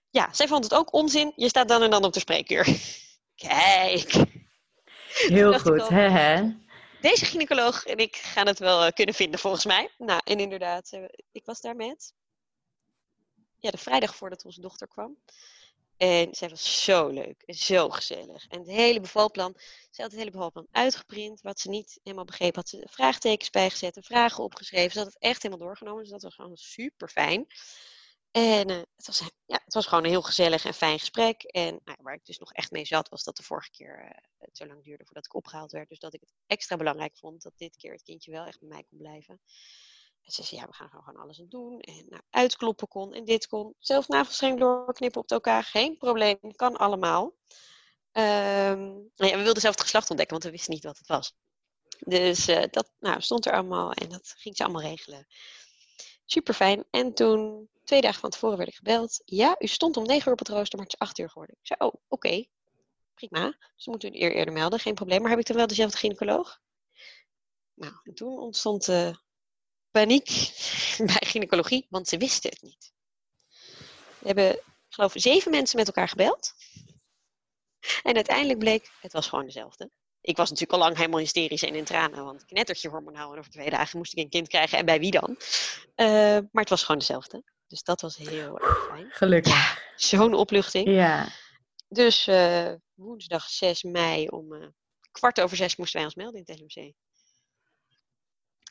[0.09, 1.33] Ja, zij vond het ook onzin.
[1.35, 2.65] Je staat dan en dan op de spreekuur.
[3.35, 4.13] Kijk.
[5.07, 6.53] Heel goed, hè, hè?
[7.01, 9.89] Deze gynaecoloog en ik gaan het wel uh, kunnen vinden, volgens mij.
[9.97, 10.99] Nou, en inderdaad,
[11.31, 12.13] ik was daar met.
[13.59, 15.17] Ja, de vrijdag voordat onze dochter kwam.
[15.97, 18.47] En zij was zo leuk en zo gezellig.
[18.47, 19.53] En het hele bevalplan,
[19.91, 21.41] ze had het hele bevalplan uitgeprint.
[21.41, 24.91] Wat ze niet helemaal begreep, had ze vraagtekens bijgezet en vragen opgeschreven.
[24.91, 27.47] Ze had het echt helemaal doorgenomen, dus dat was gewoon super fijn.
[28.31, 31.43] En uh, het, was, ja, het was gewoon een heel gezellig en fijn gesprek.
[31.43, 34.09] En nou, waar ik dus nog echt mee zat, was dat de vorige keer uh,
[34.39, 35.89] het zo lang duurde voordat ik opgehaald werd.
[35.89, 38.69] Dus dat ik het extra belangrijk vond dat dit keer het kindje wel echt bij
[38.69, 39.39] mij kon blijven.
[40.25, 41.79] En ze zei, ja, we gaan gewoon alles aan doen.
[41.79, 43.75] En nou, uitkloppen kon en dit kon.
[43.79, 47.23] Zelf navelstreng doorknippen op elkaar, geen probleem, kan allemaal.
[47.23, 51.07] Um, nou ja, we wilden zelf het geslacht ontdekken, want we wisten niet wat het
[51.07, 51.33] was.
[51.99, 55.27] Dus uh, dat nou, stond er allemaal en dat ging ze allemaal regelen.
[56.25, 56.85] Super fijn.
[56.89, 59.21] En toen, twee dagen van tevoren, werd ik gebeld.
[59.25, 61.55] Ja, u stond om negen uur op het rooster, maar het is acht uur geworden.
[61.61, 62.45] Ik zei, oh, oké.
[63.13, 63.45] Prima.
[63.45, 65.21] Dus dan moeten een eer eerder melden, geen probleem.
[65.21, 66.59] Maar heb ik dan wel dezelfde gynaecoloog?
[67.73, 69.15] Nou, en toen ontstond uh,
[69.99, 70.29] paniek
[71.11, 72.93] bij gynaecologie, want ze wisten het niet.
[74.19, 76.53] We hebben, ik geloof, zeven mensen met elkaar gebeld.
[78.03, 79.89] En uiteindelijk bleek, het was gewoon dezelfde.
[80.21, 83.51] Ik was natuurlijk al lang helemaal hysterisch en in tranen, want knettertje hormonaal en over
[83.51, 85.29] twee dagen moest ik een kind krijgen en bij wie dan?
[85.95, 86.07] Uh,
[86.51, 87.43] maar het was gewoon dezelfde.
[87.67, 89.11] Dus dat was heel erg fijn.
[89.11, 89.53] Gelukkig.
[89.53, 90.87] Ja, zo'n opluchting.
[90.89, 91.27] Ja.
[91.87, 94.67] Dus uh, woensdag 6 mei om uh,
[95.11, 96.93] kwart over zes moesten wij ons melden in het LMC.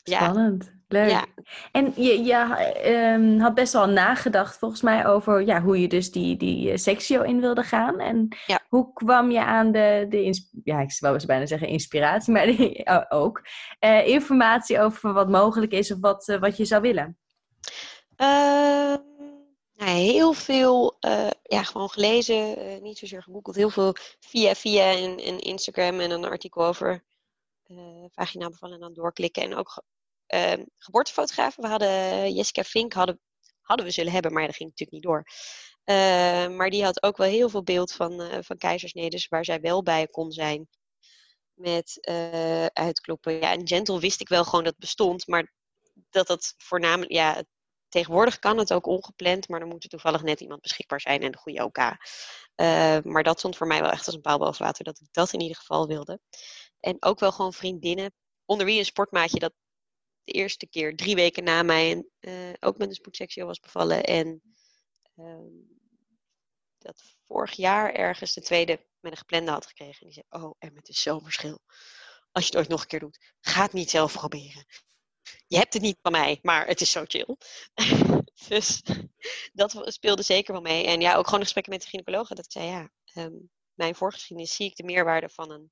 [0.04, 1.10] Spannend, leuk.
[1.10, 1.24] Ja.
[1.72, 6.12] En je, je um, had best wel nagedacht volgens mij over ja, hoe je dus
[6.12, 8.00] die, die sectio in wilde gaan.
[8.00, 8.60] En Ja.
[8.68, 12.86] hoe kwam je aan de, de ja, ik wou eens bijna zeggen inspiratie, maar die-
[13.08, 13.42] ook.
[13.78, 17.18] Eh, informatie over wat mogelijk is of wat, eh, wat je zou willen.
[18.16, 18.96] Ehm,
[19.76, 23.56] nou, heel veel, eh, ja, gewoon gelezen, eh, niet zozeer gegoogeld.
[23.56, 27.02] Heel veel via via en, en Instagram en een artikel over
[27.64, 27.76] eh
[28.10, 29.42] vaginaal bevallen en dan doorklikken.
[29.42, 29.82] En ook
[30.34, 31.62] ge- ehm, geboortefotografen.
[31.62, 33.20] We hadden Jessica Vink, hadden,
[33.60, 35.24] hadden we zullen hebben, maar dat ging natuurlijk niet door.
[35.84, 39.60] Eh, maar die had ook wel heel veel beeld van, eh van keizersnedes waar zij
[39.60, 40.68] wel bij kon zijn.
[41.54, 43.32] Met eh, uitkloppen.
[43.32, 45.52] Ja, en gentle wist ik wel gewoon dat bestond, maar
[46.10, 47.42] dat dat voornamelijk, ja,
[47.94, 51.30] Tegenwoordig kan het ook ongepland, maar dan moet er toevallig net iemand beschikbaar zijn en
[51.30, 51.78] de goede OK.
[52.54, 55.08] Eh, maar dat stond voor mij wel echt als een paal boven water, dat ik
[55.10, 56.20] dat in ieder geval wilde.
[56.80, 58.12] En ook wel gewoon vriendinnen,
[58.44, 59.52] onder wie een sportmaatje dat
[60.24, 64.04] de eerste keer drie weken na mij eh, ook met een spoedseksueel was bevallen.
[64.04, 64.42] En
[65.16, 65.52] ehm,
[66.78, 70.00] dat vorig jaar ergens de tweede met een geplande had gekregen.
[70.00, 71.58] En die zei, oh, en met is zo'n verschil.
[72.32, 74.66] Als je het ooit nog een keer doet, ga het niet zelf proberen
[75.46, 77.36] je hebt het niet van mij, maar het is zo chill.
[78.48, 78.82] dus
[79.52, 80.86] dat speelde zeker wel mee.
[80.86, 82.36] En ja, ook gewoon gesprekken met de gynaecologen.
[82.36, 83.34] Dat ik zei, ja, ehm,
[83.74, 85.70] mijn voorgeschiedenis zie ik de meerwaarde van, een,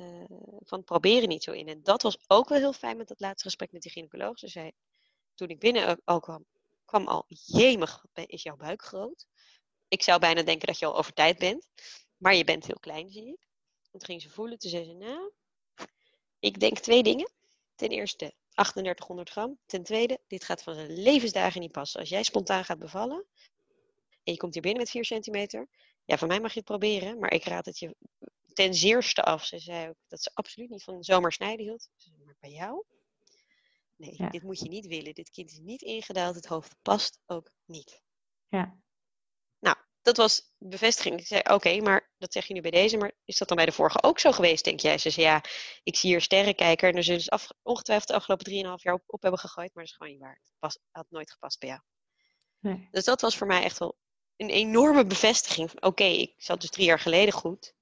[0.00, 1.68] eh, van proberen niet zo in.
[1.68, 4.38] En dat was ook wel heel fijn met dat laatste gesprek met de gynaecoloog.
[4.38, 4.70] Ze zei,
[5.34, 6.44] toen ik binnen al kwam,
[6.84, 9.26] kwam al, jemig, is jouw buik groot?
[9.88, 11.66] Ik zou bijna denken dat je al over tijd bent.
[12.16, 13.48] Maar je bent heel klein, zie ik.
[13.82, 14.58] En toen ging ze voelen.
[14.58, 15.32] Toen zei ze, nou,
[16.38, 17.30] ik denk twee dingen.
[17.74, 19.58] Ten eerste 3800 gram.
[19.66, 22.00] Ten tweede, dit gaat van zijn levensdagen niet passen.
[22.00, 23.26] Als jij spontaan gaat bevallen
[24.24, 25.68] en je komt hier binnen met 4 centimeter.
[26.04, 27.96] Ja, van mij mag je het proberen, maar ik raad het je
[28.64, 29.44] ten zeerste af.
[29.44, 31.88] Ze zei ook dat ze absoluut niet van zomaar snijden hield.
[31.96, 32.84] Zei, Maar bij jou?
[33.96, 34.28] Nee, Ja.
[34.28, 35.14] dit moet je niet willen.
[35.14, 36.34] Dit kind is niet ingedaald.
[36.34, 38.02] Het hoofd past ook niet.
[38.48, 38.78] Ja.
[40.02, 41.20] Dat was bevestiging.
[41.20, 43.66] Ik zei, oké, maar dat zeg je nu bij deze, maar is dat dan bij
[43.66, 44.98] de vorige ook zo geweest, denk jij?
[44.98, 45.44] Ze zei, ja,
[45.82, 48.46] ik zie hier sterrenkijker en er zullen ze af, ongetwijfeld de afgelopen
[48.78, 50.40] 3,5 jaar op, op hebben gegooid, maar dat is gewoon niet waar.
[50.42, 51.80] Het pas, had nooit gepast bij jou.
[52.58, 52.88] Nee.
[52.90, 53.96] Dus dat was voor mij echt wel
[54.36, 57.74] een enorme bevestiging van, oké, ik zat dus drie jaar geleden goed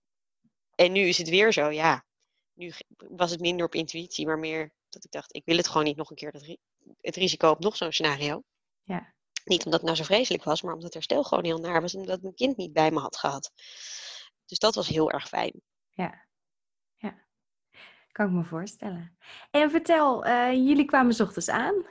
[0.79, 2.05] en nu is het weer zo, ja.
[2.53, 5.85] Nu was het minder op intuïtie, maar meer dat ik dacht, ik wil het gewoon
[5.85, 6.59] niet nog een keer, dat ri-
[7.01, 8.43] het risico op nog zo'n scenario.
[8.83, 9.15] Ja.
[9.45, 11.95] Niet omdat het nou zo vreselijk was, maar omdat het herstel gewoon heel naar was.
[11.95, 13.53] Omdat mijn kind niet bij me had gehad.
[14.47, 15.63] Dus dat was heel erg fijn.
[15.91, 16.27] Ja.
[16.97, 17.27] Ja.
[18.13, 19.19] Kan ik me voorstellen.
[19.51, 21.87] En vertel, eh, jullie kwamen 's ochtends aan?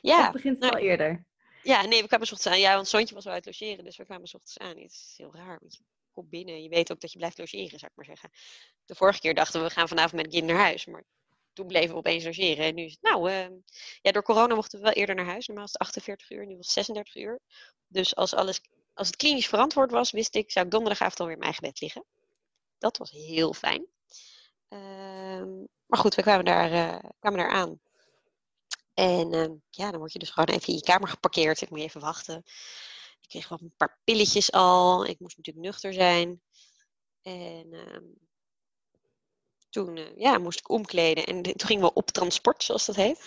[0.00, 1.24] Ja, of begint het nou, al eerder?
[1.62, 2.60] ja nee, we kwamen 's ochtends aan.
[2.62, 4.76] Ja, want Sontje was wel uit logeren, dus we kwamen 's ochtends aan.
[4.76, 5.84] Het is heel raar, want je
[6.16, 8.30] komt binnen en je weet ook dat je blijft logeren, zou ik maar zeggen.
[8.84, 10.86] De vorige keer dachten we, we gaan vanavond met kind naar huis.
[10.86, 11.04] Maar
[11.52, 12.64] toen bleven we opeens logeren.
[12.64, 13.48] En nu is het, nou, eh,
[14.02, 15.46] ja, door corona mochten we wel eerder naar huis.
[15.46, 17.40] Normaal is het 48 uur, nu was het 36 uur.
[17.86, 18.60] Dus als, alles,
[18.94, 21.80] als het klinisch verantwoord was, wist ik, zou ik donderdagavond alweer in mijn eigen bed
[21.80, 22.04] liggen.
[22.78, 23.86] Dat was heel fijn.
[24.68, 25.56] Ehm,
[25.86, 27.80] maar goed, we kwamen daar, eh, kwamen daar aan.
[28.94, 31.60] En ehm, ja, dan word je dus gewoon even in je kamer geparkeerd.
[31.60, 32.44] Ik moet even wachten.
[33.20, 35.06] Ik kreeg wel een paar pilletjes al.
[35.06, 36.42] Ik moest natuurlijk nuchter zijn.
[37.22, 38.04] En ehm,
[39.70, 41.26] toen eh, ja, moest ik omkleden.
[41.26, 43.20] En toen gingen we op transport, zoals dat heet.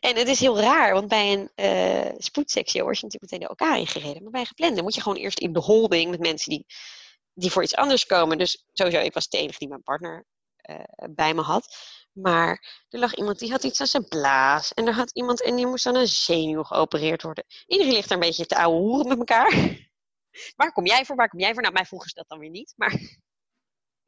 [0.00, 3.78] En het is heel raar, want bij een eh spoedsectie je natuurlijk meteen de elkaar
[3.78, 4.22] ingereden.
[4.22, 6.66] Maar bij geplande moet je gewoon eerst in de holding met mensen die,
[7.34, 8.38] die voor iets anders komen.
[8.38, 11.76] Dus sowieso, ik was de enige die mijn partner eh, bij me had.
[12.12, 14.74] Maar er lag iemand die had iets aan zijn blaas.
[14.74, 17.44] En er had iemand en die moest aan een zenuw geopereerd worden.
[17.66, 19.50] Iedereen ligt er een beetje te ouwe hoeren met elkaar.
[20.56, 21.16] Waar kom jij voor?
[21.16, 21.62] Waar kom jij voor?
[21.62, 22.72] Nou, mij vroegen ze dat dan weer niet.
[22.76, 23.18] Maar,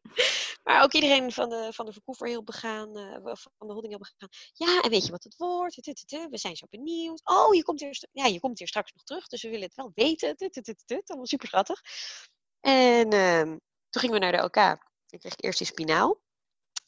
[0.64, 2.96] maar ook iedereen van de, van de verkoever heel begaan.
[2.96, 4.28] eh, van de holding heel begaan.
[4.52, 5.76] Ja, en weet je wat het wordt?
[5.76, 7.20] We zijn zo benieuwd.
[7.24, 9.26] Oh, je komt, hier, ja, je komt hier straks nog terug.
[9.26, 10.34] Dus we willen het wel weten.
[11.04, 11.80] Allemaal super schattig.
[12.60, 13.48] En ehm,
[13.90, 14.90] toen gingen we naar de OK.
[15.08, 16.20] Ik kreeg eerst die spinaal.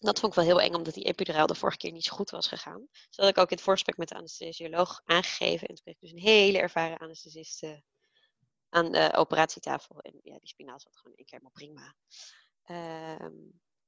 [0.05, 2.31] Dat vond ik wel heel eng, omdat die epiduraal de vorige keer niet zo goed
[2.31, 2.87] was gegaan.
[2.91, 5.69] Dus dat had ik ook in het voorgesprek met de anesthesioloog aangegeven.
[5.69, 7.71] En toen kreeg ik dus een hele ervaren anesthesist eh,
[8.69, 9.99] aan de operatietafel.
[10.01, 11.95] En ja, die spinaal zat gewoon één keer helemaal prima.
[12.63, 13.33] Ehm,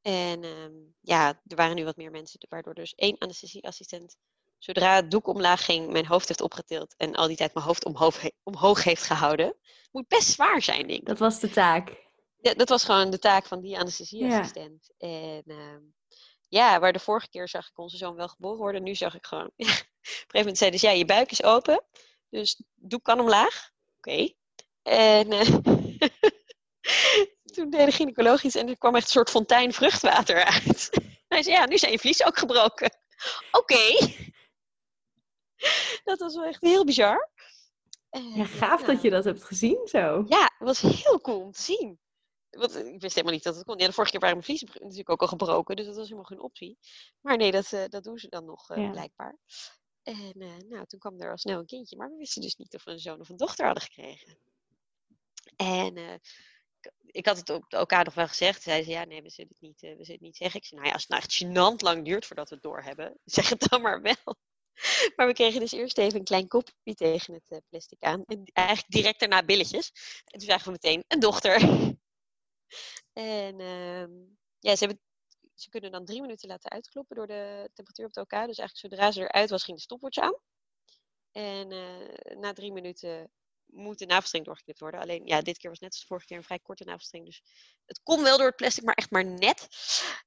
[0.03, 4.17] En ehm, ja, er waren nu wat meer mensen, waardoor dus één anesthesieassistent,
[4.59, 7.85] zodra het doek omlaag ging, mijn hoofd heeft opgetild en al die tijd mijn hoofd
[7.85, 9.57] omhoog, omhoog heeft gehouden.
[9.93, 11.07] Moet best zwaar zijn, denk ik.
[11.07, 12.05] Dat was de taak.
[12.41, 14.91] Ja, dat was gewoon de taak van die anesthesieassistent.
[14.99, 15.81] En ehm,
[16.49, 19.27] ja, waar de vorige keer zag ik onze zoon wel geboren worden, nu zag ik
[19.27, 19.51] gewoon.
[19.57, 21.85] Op een gegeven moment zei dus ja, je buik is open,
[22.29, 23.71] dus doek kan omlaag.
[23.97, 24.33] Oké.
[24.83, 25.41] En uh,
[27.55, 30.91] toen deed de gynaecologisch en er kwam echt een soort fontein vruchtwater uit.
[31.29, 32.91] Hij zei, ja, nu zijn je vlies ook gebroken.
[33.51, 34.09] Oké.
[36.05, 37.31] Dat was wel echt heel bizar.
[38.11, 40.25] ja, gaaf dat je dat hebt gezien zo.
[40.29, 41.99] Ja, het was heel cool om te zien.
[42.57, 43.79] Want ik wist helemaal niet dat het kon.
[43.79, 46.25] Ja, de vorige keer waren mijn vliezen natuurlijk ook al gebroken, dus dat was helemaal
[46.25, 46.79] geen optie.
[47.21, 49.37] Maar nee, dat, uh, dat doen ze dan nog uh, blijkbaar.
[50.03, 52.75] En uh, nou, toen kwam er al snel een kindje, maar we wisten dus niet
[52.75, 54.39] of we een zoon of een dochter hadden gekregen.
[55.57, 56.21] En
[57.07, 58.63] ik had het op elkaar nog wel gezegd.
[58.63, 60.61] Zij zei, ja, nee, we zullen het niet, we zullen het niet zeggen.
[60.61, 63.19] Ik zei, nou ja, als het nou echt gênant lang duurt voordat we het doorhebben,
[63.25, 64.37] zeg het dan maar wel.
[65.17, 68.23] Maar we kregen dus eerst even een klein kopje tegen het plastic aan.
[68.25, 69.93] En eigenlijk direct daarna billetjes.
[70.25, 71.61] En toen zagen we meteen een dochter.
[73.13, 74.07] En uh,
[74.59, 75.01] ja, ze, hebben,
[75.55, 78.31] ze kunnen dan drie minuten laten uitkloppen door de temperatuur op de OK.
[78.31, 80.37] Dus eigenlijk zodra ze eruit was, ging de stopwatch aan.
[81.33, 83.31] En uh, na drie minuten
[83.67, 85.01] moet de navelstreng doorgeknipt worden.
[85.01, 87.25] Alleen, ja, dit keer was net als de vorige keer een vrij korte navelstreng.
[87.25, 87.43] Dus
[87.85, 89.69] het kon wel door het plastic, maar echt maar net.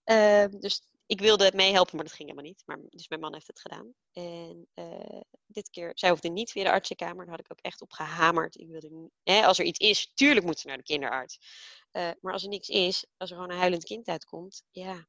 [0.05, 2.63] Uh, dus ik wilde meehelpen, maar dat ging helemaal niet.
[2.65, 3.93] Maar, dus mijn man heeft het gedaan.
[4.11, 7.25] En uh, dit keer, zij hoefde niet via de artsenkamer.
[7.25, 8.55] Daar had ik ook echt op gehamerd.
[8.55, 11.39] Ik wilde, hè, als er iets is, tuurlijk moet ze naar de kinderarts.
[11.91, 15.07] Uh, maar als er niks is, als er gewoon een huilend kind uitkomt, ja,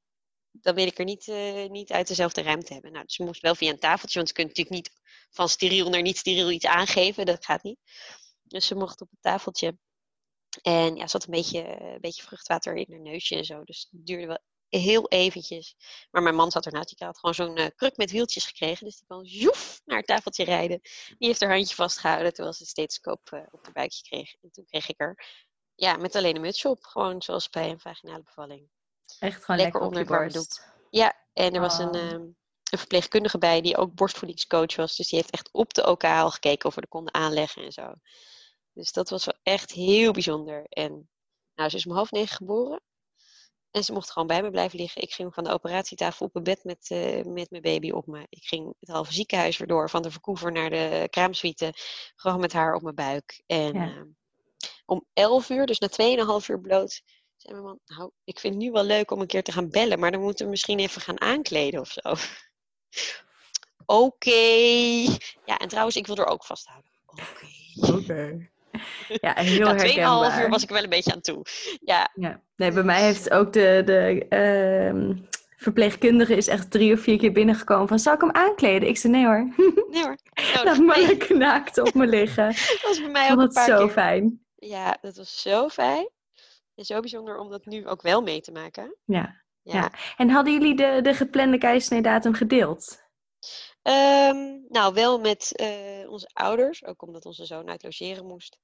[0.50, 2.92] dan wil ik er niet, uh, niet uit dezelfde ruimte hebben.
[2.92, 5.88] Nou, dus ze moest wel via een tafeltje, want ze kunnen natuurlijk niet van steriel
[5.88, 7.26] naar niet steriel iets aangeven.
[7.26, 7.78] Dat gaat niet.
[8.42, 9.78] Dus ze mocht op het tafeltje.
[10.62, 13.64] En ja, ze had een beetje, een beetje vruchtwater in haar neusje en zo.
[13.64, 14.40] Dus het duurde wel
[14.70, 15.76] heel eventjes.
[16.10, 16.98] Maar mijn man zat ernaast.
[16.98, 18.84] Die had gewoon zo'n uh, kruk met wieltjes gekregen.
[18.84, 20.80] Dus die kon zoef naar het tafeltje rijden.
[21.18, 24.34] Die heeft haar handje vastgehouden terwijl ze een stethoscoop uh, op haar buikje kreeg.
[24.40, 25.24] En toen kreeg ik er
[25.74, 26.84] ja, met alleen een mutsje op.
[26.84, 28.68] Gewoon zoals bij een vaginale bevalling.
[29.18, 30.64] Echt gewoon lekker, lekker onder het doek.
[30.90, 32.36] Ja, en er was een, um,
[32.70, 34.96] een verpleegkundige bij die ook borstvoedingscoach was.
[34.96, 37.72] Dus die heeft echt op de OK al gekeken of we er konden aanleggen en
[37.72, 37.94] zo.
[38.72, 40.66] Dus dat was wel echt heel bijzonder.
[40.68, 41.10] En
[41.54, 42.82] nou, ze is om half negen geboren.
[43.70, 45.02] En ze mocht gewoon bij me blijven liggen.
[45.02, 48.26] Ik ging van de operatietafel op mijn bed met, uh, met mijn baby op me.
[48.28, 49.90] Ik ging het halve ziekenhuis weer door.
[49.90, 51.72] Van de verkoever naar de kraamsuite.
[52.16, 53.42] Gewoon met haar op mijn buik.
[53.46, 53.88] En ja.
[53.88, 54.02] uh,
[54.86, 57.02] om elf uur, dus na tweeënhalf uur bloot,
[57.36, 57.78] zei mijn man...
[57.86, 59.98] Nou, ik vind het nu wel leuk om een keer te gaan bellen.
[59.98, 62.00] Maar dan moeten we misschien even gaan aankleden of zo.
[63.86, 64.02] Oké.
[64.02, 65.02] Okay.
[65.44, 66.90] Ja, en trouwens, ik wil er ook vasthouden.
[67.06, 67.22] Oké.
[67.22, 67.90] Okay.
[67.90, 68.12] Oké.
[68.12, 68.50] Okay.
[69.08, 70.38] Ja, heel nou, herkenbaar.
[70.38, 71.44] 2,5 uur was ik wel een beetje aan toe.
[71.80, 72.10] Ja.
[72.14, 72.40] ja.
[72.56, 75.16] Nee, bij mij heeft ook de, de uh,
[75.56, 78.88] verpleegkundige is echt drie of vier keer binnengekomen van, zal ik hem aankleden?
[78.88, 79.48] Ik zei, nee hoor.
[79.90, 80.18] Nee hoor.
[80.54, 82.46] Nou, Laat maar lekker naakt op me liggen.
[82.72, 83.90] dat was bij mij ook een paar zo keer.
[83.90, 84.44] fijn.
[84.56, 86.08] Ja, dat was zo fijn.
[86.74, 88.96] En zo bijzonder om dat nu ook wel mee te maken.
[89.04, 89.42] Ja.
[89.62, 89.72] Ja.
[89.74, 89.92] ja.
[90.16, 93.09] En hadden jullie de, de geplande keisnee-datum gedeeld?
[93.82, 98.58] Um, nou, wel met uh, onze ouders, ook omdat onze zoon uit logeren moest.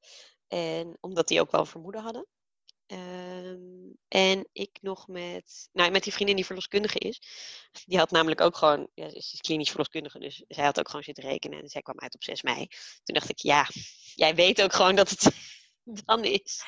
[0.48, 2.26] En omdat die ook wel vermoeden hadden.
[2.86, 7.20] Um, en ik nog met, nou, met die vriendin die verloskundige is.
[7.84, 11.04] Die had namelijk ook gewoon, ja, ze is klinisch verloskundige, dus zij had ook gewoon
[11.04, 11.62] zitten rekenen.
[11.62, 12.66] En zij kwam uit op 6 mei.
[13.02, 13.68] Toen dacht ik, ja,
[14.14, 15.34] jij weet ook gewoon dat het
[16.04, 16.64] dan is.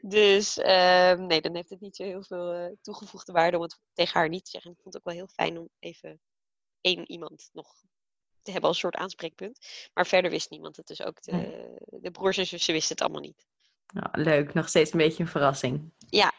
[0.00, 3.78] Dus um, nee, dan heeft het niet zo heel veel uh, toegevoegde waarde om het
[3.92, 4.70] tegen haar niet te zeggen.
[4.70, 6.20] Ik vond het ook wel heel fijn om even
[6.86, 7.74] één iemand nog
[8.42, 9.88] te hebben als soort aanspreekpunt.
[9.94, 10.86] Maar verder wist niemand het.
[10.86, 13.46] Dus ook de, de broers en zussen wisten het allemaal niet.
[13.92, 15.92] Nou, leuk, nog steeds een beetje een verrassing.
[16.08, 16.32] Ja.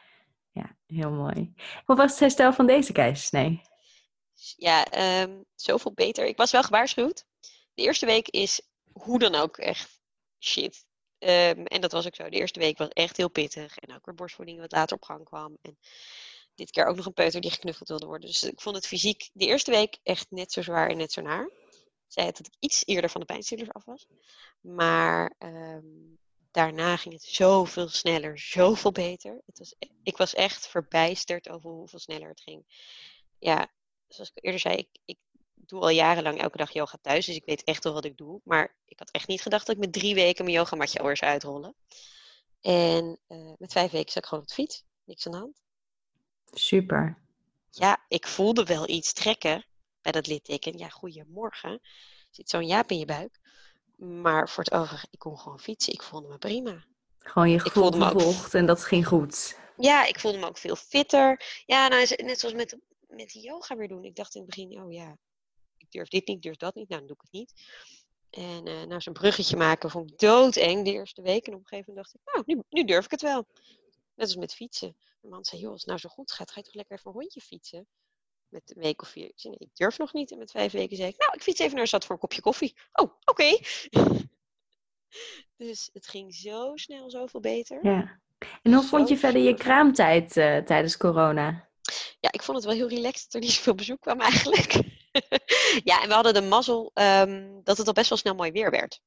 [0.52, 1.54] Ja, heel mooi.
[1.86, 3.62] Hoe was het herstel van deze keizersnee?
[4.58, 4.86] Ja,
[5.22, 6.26] um, zoveel beter.
[6.26, 7.26] Ik was wel gewaarschuwd.
[7.74, 10.02] De eerste week is hoe dan ook echt
[10.40, 10.86] shit.
[11.20, 12.30] Um, en dat was ook zo.
[12.30, 13.78] De eerste week was echt heel pittig.
[13.78, 15.58] En ook weer borstvoeding wat later op gang kwam.
[15.62, 15.78] En
[16.58, 18.30] dit keer ook nog een peuter die geknuffeld wilde worden.
[18.30, 21.22] Dus ik vond het fysiek de eerste week echt net zo zwaar en net zo
[21.22, 21.50] naar.
[22.08, 24.08] Zij het dat ik iets eerder van de pijnstillers af was.
[24.62, 26.18] Maar um,
[26.52, 29.42] daarna ging het zoveel sneller, zoveel beter.
[29.46, 32.66] Het was, ik was echt verbijsterd over hoeveel sneller het ging.
[33.40, 33.72] Ja,
[34.08, 35.18] zoals ik eerder zei, ik, ik
[35.54, 37.26] doe al jarenlang elke dag yoga thuis.
[37.26, 38.42] Dus ik weet echt wel wat ik doe.
[38.44, 41.32] Maar ik had echt niet gedacht dat ik met drie weken mijn yogamatje alweer zou
[41.32, 41.76] uitrollen.
[42.62, 44.84] En uh, met vijf weken zat ik gewoon op de fiets.
[45.04, 45.62] Niks aan de hand.
[46.60, 47.18] Super.
[47.70, 49.66] Ja, ik voelde wel iets trekken
[50.02, 50.78] bij dat litteken.
[50.78, 51.72] Ja, goedemorgen.
[51.72, 51.80] Er
[52.32, 53.40] zit zo'n jaap in je buik.
[53.96, 55.94] Maar voor het overige, ik kon gewoon fietsen.
[55.94, 56.86] Ik voelde me prima.
[57.20, 58.54] Gewoon je gevoel gevolgd ook...
[58.54, 59.58] en dat ging goed.
[59.78, 61.42] ja, ik voelde me ook veel fitter.
[61.66, 62.78] Ja, nou, net zoals met,
[63.08, 64.04] met yoga weer doen.
[64.04, 65.18] Ik dacht in het begin, oh ja,
[65.78, 66.90] ik durf dit niet, ik durf dat niet.
[66.90, 67.54] Nou, dan doe ik het niet.
[68.30, 71.48] En uh, nou, zo'n bruggetje maken vond ik doodeng de eerste week.
[71.48, 73.48] En op een gegeven moment dacht ik, nou, nu, nu durf ik het wel.
[74.18, 74.98] Net als met fietsen.
[75.22, 77.12] Mijn man zei, joh, als het nou zo goed gaat, ga je toch lekker even
[77.12, 77.88] een rondje fietsen?
[78.48, 79.26] Met een week of vier.
[79.26, 80.32] Ik zei, nee, ik durf nog niet.
[80.32, 82.42] En met vijf weken zei ik, nou, ik fiets even naar stad voor een kopje
[82.42, 82.78] koffie.
[82.92, 83.60] Oh, oké.
[85.64, 87.80] dus het ging zo snel zoveel beter.
[87.86, 88.20] Ja.
[88.62, 91.70] En hoe vond je verder je kraamtijd uh, tijdens corona?
[92.20, 94.74] Ja, ik vond het wel heel relaxed dat er niet zoveel bezoek kwam eigenlijk.
[95.90, 98.72] ja, en we hadden de mazzel um, dat het al best wel snel mooi weer
[98.72, 99.00] werd.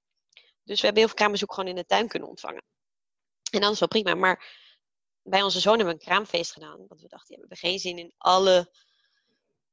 [0.64, 2.62] Dus we hebben heel veel kraambezoek gewoon in de tuin kunnen ontvangen.
[3.50, 4.14] En dat is wel prima.
[4.14, 4.68] Maar
[5.22, 6.86] bij onze zoon hebben we een kraamfeest gedaan.
[6.88, 8.70] Want we dachten, ja, we hebben geen zin in alle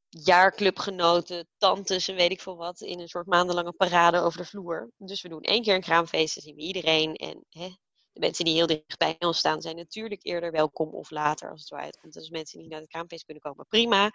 [0.10, 2.82] jaarclubgenoten, tantes en weet ik veel wat.
[2.82, 4.91] In een soort maandenlange parade over de vloer.
[4.98, 6.34] Dus we doen één keer een kraamfeest.
[6.34, 7.16] Dan zien we iedereen.
[7.16, 7.68] En hè,
[8.12, 11.60] de mensen die heel dicht bij ons staan zijn natuurlijk eerder welkom of later als
[11.60, 12.14] het zo uitkomt.
[12.14, 14.12] Dus mensen die naar het kraamfeest kunnen komen, prima.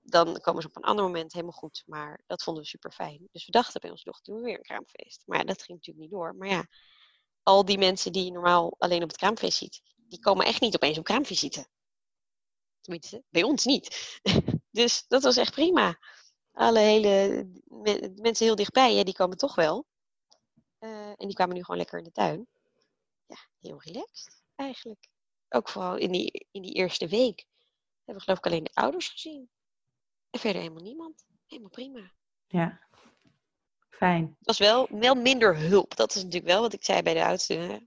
[0.00, 1.82] Dan komen ze op een ander moment helemaal goed.
[1.86, 3.28] Maar dat vonden we super fijn.
[3.32, 5.22] Dus we dachten bij onze dochter, doen we weer een kraamfeest.
[5.26, 6.34] Maar ja, dat ging natuurlijk niet door.
[6.34, 6.66] Maar ja,
[7.42, 10.74] al die mensen die je normaal alleen op het kraamfeest ziet, die komen echt niet
[10.74, 11.66] opeens op kraamvisite.
[12.80, 14.20] Tenminste, bij ons niet.
[14.70, 15.98] dus dat was echt prima.
[16.52, 17.46] Alle hele
[18.16, 19.86] mensen heel dichtbij, ja, die komen toch wel.
[20.80, 22.46] Uh, en die kwamen nu gewoon lekker in de tuin.
[23.26, 25.08] Ja, heel relaxed eigenlijk.
[25.48, 27.46] Ook vooral in die, in die eerste week.
[27.96, 29.50] Hebben we geloof ik alleen de ouders gezien.
[30.30, 31.24] En verder helemaal niemand.
[31.46, 32.12] Helemaal prima.
[32.46, 32.86] Ja,
[33.88, 34.36] fijn.
[34.38, 35.96] Het was wel, wel minder hulp.
[35.96, 37.86] Dat is natuurlijk wel wat ik zei bij de oudste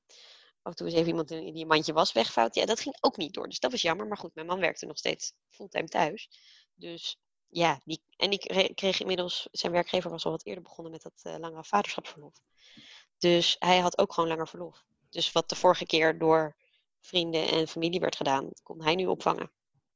[0.70, 2.56] af en toe is even iemand die een mandje was wegvouwt.
[2.56, 3.48] Ja, dat ging ook niet door.
[3.48, 4.08] Dus dat was jammer.
[4.08, 6.30] Maar goed, mijn man werkte nog steeds fulltime thuis.
[6.76, 11.02] Dus ja, die, en die kreeg inmiddels, zijn werkgever was al wat eerder begonnen met
[11.02, 12.42] dat uh, lange vaderschapsverlof.
[13.18, 14.84] Dus hij had ook gewoon langer verlof.
[15.10, 16.56] Dus wat de vorige keer door
[17.00, 19.52] vrienden en familie werd gedaan, kon hij nu opvangen.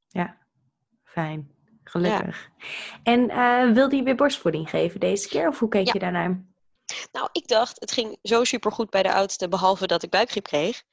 [0.07, 0.37] Ja,
[1.03, 1.55] fijn.
[1.83, 2.49] Gelukkig.
[3.03, 5.47] En uh, wilde je weer borstvoeding geven deze keer?
[5.47, 6.45] Of hoe keek je daarnaar?
[7.11, 10.83] Nou, ik dacht, het ging zo supergoed bij de oudste, behalve dat ik buikgriep kreeg.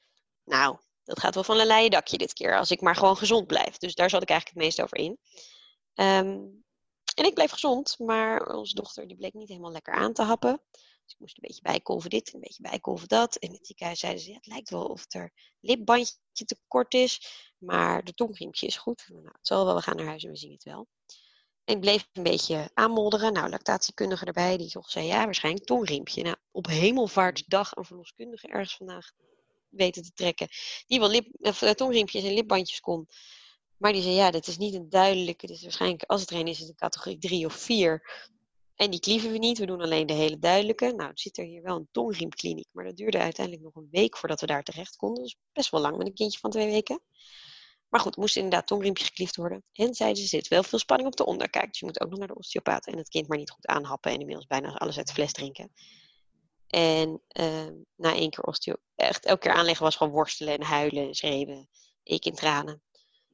[0.43, 3.47] Nou, dat gaat wel van een leien dakje dit keer, als ik maar gewoon gezond
[3.47, 3.77] blijf.
[3.77, 5.17] Dus daar zat ik eigenlijk het meest over in.
[5.95, 6.63] Um,
[7.15, 10.61] en ik bleef gezond, maar onze dochter die bleek niet helemaal lekker aan te happen.
[10.71, 13.35] Dus ik moest een beetje bijkolven dit, een beetje bijkolven dat.
[13.35, 17.21] En in het ziekenhuis zeiden ze, het lijkt wel of er lipbandje te kort is,
[17.57, 19.05] maar de tongriempje is goed.
[19.09, 20.87] Nou, het zal wel, we gaan naar huis en we zien het wel.
[21.71, 23.33] En ik bleef een beetje aanmodderen.
[23.33, 26.23] Nou, lactatiekundige erbij, die toch zei, ja, waarschijnlijk tongriempje.
[26.23, 29.11] Nou, op hemelvaartsdag een verloskundige ergens vandaag
[29.69, 30.47] weten te trekken.
[30.87, 33.07] Die wel lip, of, uh, tongriempjes en lipbandjes kon.
[33.77, 36.47] Maar die zei, ja, dat is niet een duidelijke, dus waarschijnlijk, als het er een
[36.47, 38.29] is, is het een categorie 3 of 4.
[38.75, 40.85] En die klieven we niet, we doen alleen de hele duidelijke.
[40.85, 44.17] Nou, er zit er hier wel een tongriemkliniek, maar dat duurde uiteindelijk nog een week
[44.17, 45.23] voordat we daar terecht konden.
[45.23, 47.01] Dus best wel lang met een kindje van twee weken.
[47.91, 49.63] Maar goed, moest inderdaad tongriempje gekliefd worden.
[49.73, 51.67] En zeiden ze, zit wel veel spanning op de onderkaak.
[51.67, 52.87] Dus je moet ook nog naar de osteopaat.
[52.87, 55.71] En het kind maar niet goed aanhappen en inmiddels bijna alles uit de fles drinken.
[56.67, 58.75] En uh, na één keer osteo...
[58.95, 61.69] Echt elke keer aanleggen was gewoon worstelen en huilen en schreeuwen.
[62.03, 62.83] Ik in tranen.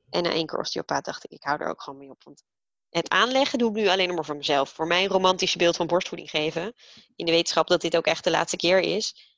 [0.09, 2.23] En na één keer osteopaat dacht ik, ik hou er ook gewoon mee op.
[2.23, 2.43] Want
[2.89, 4.69] het aanleggen doe ik nu alleen maar voor mezelf.
[4.69, 6.73] Voor mijn romantische beeld van borstvoeding geven.
[7.15, 9.35] In de wetenschap dat dit ook echt de laatste keer is.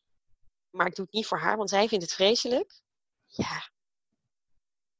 [0.70, 2.82] Maar ik doe het niet voor haar, want zij vindt het vreselijk.
[3.26, 3.70] Ja,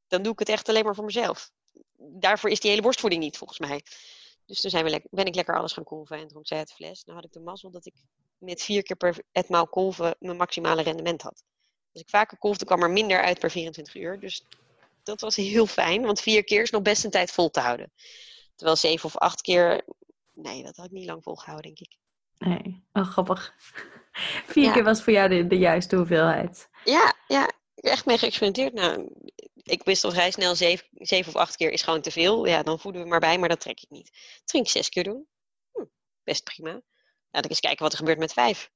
[0.10, 1.52] dan doe ik het echt alleen maar voor mezelf.
[1.98, 3.82] Daarvoor is die hele borstvoeding niet, volgens mij.
[4.46, 7.04] Dus toen zijn we ben ik lekker alles gaan kolven en dronk zij het fles.
[7.04, 7.94] Nou had ik de mazzel dat ik
[8.38, 11.44] met vier keer per etmaal kolven mijn maximale rendement had.
[11.94, 14.20] Als ik vaker kolfde, kwam er minder uit per 24 uur.
[14.20, 14.46] Dus
[15.04, 17.92] dat was heel fijn, want vier keer is nog best een tijd vol te houden.
[18.56, 19.86] Terwijl zeven of acht keer,
[20.34, 21.98] nee, dat had ik niet lang volgehouden, denk ik.
[22.38, 23.54] Nee, oh, grappig.
[24.46, 26.70] Vier keer was voor jou de, de juiste hoeveelheid.
[26.86, 28.74] Ja, ja, echt mee geëxperimenteerd.
[28.74, 29.10] Nou,
[29.70, 32.46] ik wist al vrij snel zeven, zeven, of acht keer is gewoon te veel.
[32.46, 34.12] Ja, dan voeden we maar bij, maar dat trek ik niet.
[34.12, 35.28] Dat ging ik zes keer doen.
[35.72, 35.84] Hm,
[36.24, 36.82] best prima.
[37.32, 38.72] Laat ik eens kijken wat er gebeurt met vijf.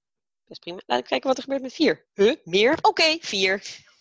[0.45, 0.81] Best prima.
[0.85, 2.05] Laat ik kijken wat er gebeurt met vier.
[2.13, 2.35] Huh?
[2.43, 2.77] Meer?
[2.81, 3.61] Oké, vier.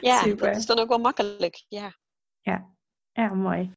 [0.00, 0.46] Ja, Super.
[0.46, 1.64] dat is dan ook wel makkelijk.
[1.68, 1.96] Ja,
[2.40, 2.70] ja.
[3.12, 3.74] ja mooi.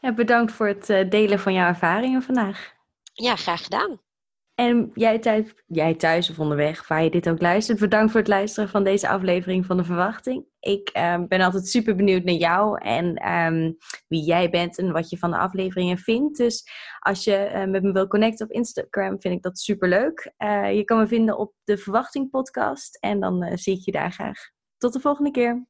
[0.00, 0.12] Ja.
[0.12, 2.72] bedankt voor het eh, delen van jouw ervaringen vandaag.
[3.12, 4.00] Ja, graag gedaan.
[4.60, 8.28] En jij thuis, jij thuis of onderweg, waar je dit ook luistert, bedankt voor het
[8.28, 10.44] luisteren van deze aflevering van De Verwachting.
[10.60, 13.76] Ik uh, ben altijd super benieuwd naar jou en um,
[14.08, 16.36] wie jij bent en wat je van de afleveringen vindt.
[16.36, 20.32] Dus als je uh, met me wil connecten op Instagram, vind ik dat super leuk.
[20.38, 24.12] Uh, je kan me vinden op De Verwachting Podcast en dan zie ik je daar
[24.12, 24.38] graag.
[24.76, 25.66] Tot de volgende keer.